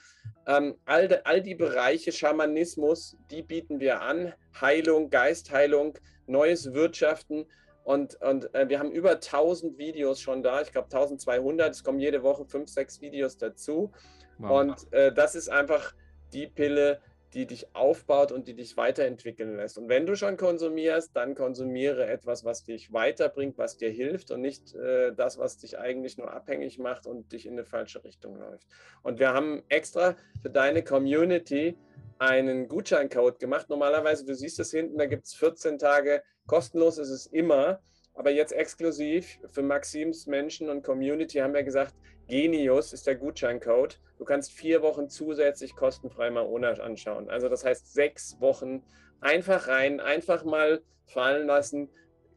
ähm, 0.46 0.76
all, 0.86 1.08
de, 1.08 1.20
all 1.24 1.42
die 1.42 1.54
Bereiche 1.54 2.10
Schamanismus, 2.10 3.16
die 3.30 3.42
bieten 3.42 3.80
wir 3.80 4.00
an. 4.00 4.32
Heilung, 4.58 5.10
Geistheilung, 5.10 5.98
neues 6.26 6.72
Wirtschaften. 6.72 7.46
Und, 7.84 8.20
und 8.22 8.52
äh, 8.54 8.68
wir 8.68 8.78
haben 8.78 8.90
über 8.90 9.12
1000 9.12 9.78
Videos 9.78 10.20
schon 10.20 10.42
da, 10.42 10.62
ich 10.62 10.72
glaube 10.72 10.86
1200, 10.86 11.70
es 11.70 11.84
kommen 11.84 12.00
jede 12.00 12.22
Woche 12.22 12.46
fünf, 12.46 12.68
sechs 12.68 13.00
Videos 13.00 13.36
dazu. 13.36 13.92
Wow. 14.38 14.60
Und 14.60 14.92
äh, 14.92 15.12
das 15.12 15.34
ist 15.34 15.48
einfach 15.48 15.94
die 16.32 16.46
Pille, 16.46 17.00
die 17.34 17.46
dich 17.46 17.74
aufbaut 17.74 18.32
und 18.32 18.48
die 18.48 18.54
dich 18.54 18.76
weiterentwickeln 18.76 19.56
lässt. 19.56 19.76
Und 19.76 19.90
wenn 19.90 20.06
du 20.06 20.16
schon 20.16 20.38
konsumierst, 20.38 21.14
dann 21.14 21.34
konsumiere 21.34 22.06
etwas, 22.06 22.44
was 22.44 22.64
dich 22.64 22.92
weiterbringt, 22.92 23.58
was 23.58 23.76
dir 23.76 23.90
hilft 23.90 24.30
und 24.30 24.40
nicht 24.40 24.74
äh, 24.74 25.12
das, 25.14 25.36
was 25.36 25.58
dich 25.58 25.78
eigentlich 25.78 26.16
nur 26.16 26.32
abhängig 26.32 26.78
macht 26.78 27.06
und 27.06 27.32
dich 27.32 27.44
in 27.44 27.52
eine 27.52 27.64
falsche 27.64 28.02
Richtung 28.04 28.38
läuft. 28.38 28.66
Und 29.02 29.18
wir 29.18 29.34
haben 29.34 29.62
extra 29.68 30.16
für 30.40 30.50
deine 30.50 30.82
Community 30.82 31.76
einen 32.18 32.68
Gutscheincode 32.68 33.38
gemacht. 33.38 33.68
Normalerweise, 33.68 34.24
du 34.24 34.34
siehst 34.34 34.58
es 34.58 34.70
hinten, 34.70 34.96
da 34.96 35.04
gibt 35.04 35.26
es 35.26 35.34
14 35.34 35.78
Tage, 35.78 36.22
kostenlos 36.46 36.96
ist 36.96 37.10
es 37.10 37.26
immer. 37.26 37.80
Aber 38.14 38.30
jetzt 38.30 38.52
exklusiv 38.52 39.38
für 39.50 39.62
Maxims 39.62 40.26
Menschen 40.26 40.70
und 40.70 40.82
Community 40.82 41.36
haben 41.38 41.52
wir 41.52 41.64
gesagt, 41.64 41.94
Genius 42.28 42.92
ist 42.92 43.06
der 43.06 43.16
Gutscheincode. 43.16 44.00
Du 44.18 44.24
kannst 44.24 44.52
vier 44.52 44.82
Wochen 44.82 45.08
zusätzlich 45.08 45.76
kostenfrei 45.76 46.30
mal 46.30 46.46
ohne 46.46 46.80
anschauen. 46.82 47.28
Also 47.28 47.48
das 47.48 47.64
heißt 47.64 47.92
sechs 47.92 48.40
Wochen 48.40 48.82
einfach 49.20 49.68
rein, 49.68 50.00
einfach 50.00 50.44
mal 50.44 50.82
fallen 51.06 51.46
lassen, 51.46 51.88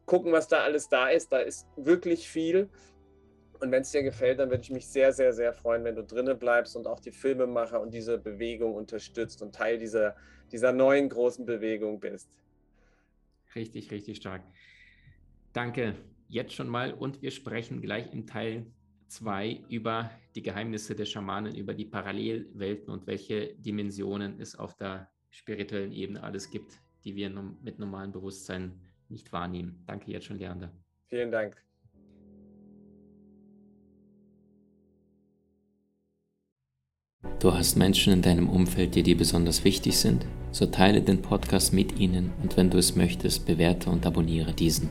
gucken, 0.06 0.32
was 0.32 0.48
da 0.48 0.62
alles 0.62 0.88
da 0.88 1.08
ist. 1.08 1.32
Da 1.32 1.38
ist 1.38 1.66
wirklich 1.76 2.28
viel. 2.28 2.68
Und 3.60 3.70
wenn 3.72 3.82
es 3.82 3.90
dir 3.90 4.02
gefällt, 4.02 4.38
dann 4.38 4.50
würde 4.50 4.62
ich 4.62 4.70
mich 4.70 4.86
sehr, 4.86 5.12
sehr, 5.12 5.32
sehr 5.32 5.52
freuen, 5.52 5.84
wenn 5.84 5.94
du 5.94 6.02
drinnen 6.02 6.38
bleibst 6.38 6.76
und 6.76 6.86
auch 6.86 7.00
die 7.00 7.12
Filmemacher 7.12 7.80
und 7.80 7.92
diese 7.92 8.18
Bewegung 8.18 8.74
unterstützt 8.74 9.42
und 9.42 9.54
Teil 9.54 9.78
dieser, 9.78 10.16
dieser 10.50 10.72
neuen 10.72 11.08
großen 11.08 11.44
Bewegung 11.44 12.00
bist. 12.00 12.30
Richtig, 13.54 13.90
richtig 13.90 14.16
stark. 14.16 14.42
Danke 15.52 15.94
jetzt 16.28 16.54
schon 16.54 16.68
mal 16.68 16.94
und 16.94 17.22
wir 17.22 17.32
sprechen 17.32 17.82
gleich 17.82 18.12
im 18.12 18.26
Teil 18.26 18.66
2 19.10 19.64
über 19.68 20.10
die 20.34 20.42
Geheimnisse 20.42 20.94
der 20.94 21.04
Schamanen, 21.04 21.54
über 21.54 21.74
die 21.74 21.84
Parallelwelten 21.84 22.92
und 22.92 23.06
welche 23.06 23.54
Dimensionen 23.54 24.40
es 24.40 24.54
auf 24.54 24.74
der 24.76 25.10
spirituellen 25.30 25.92
Ebene 25.92 26.22
alles 26.22 26.50
gibt, 26.50 26.80
die 27.04 27.16
wir 27.16 27.30
mit 27.30 27.78
normalem 27.78 28.12
Bewusstsein 28.12 28.80
nicht 29.08 29.32
wahrnehmen. 29.32 29.82
Danke 29.86 30.12
jetzt 30.12 30.26
schon, 30.26 30.38
Leander. 30.38 30.72
Vielen 31.08 31.30
Dank. 31.30 31.56
Du 37.40 37.54
hast 37.54 37.76
Menschen 37.76 38.12
in 38.12 38.22
deinem 38.22 38.48
Umfeld, 38.48 38.94
die 38.94 39.02
dir 39.02 39.16
besonders 39.16 39.64
wichtig 39.64 39.98
sind? 39.98 40.26
So 40.52 40.66
teile 40.66 41.00
den 41.00 41.22
Podcast 41.22 41.72
mit 41.72 41.98
ihnen 41.98 42.32
und 42.42 42.56
wenn 42.56 42.70
du 42.70 42.78
es 42.78 42.96
möchtest, 42.96 43.46
bewerte 43.46 43.88
und 43.88 44.04
abonniere 44.04 44.52
diesen. 44.52 44.90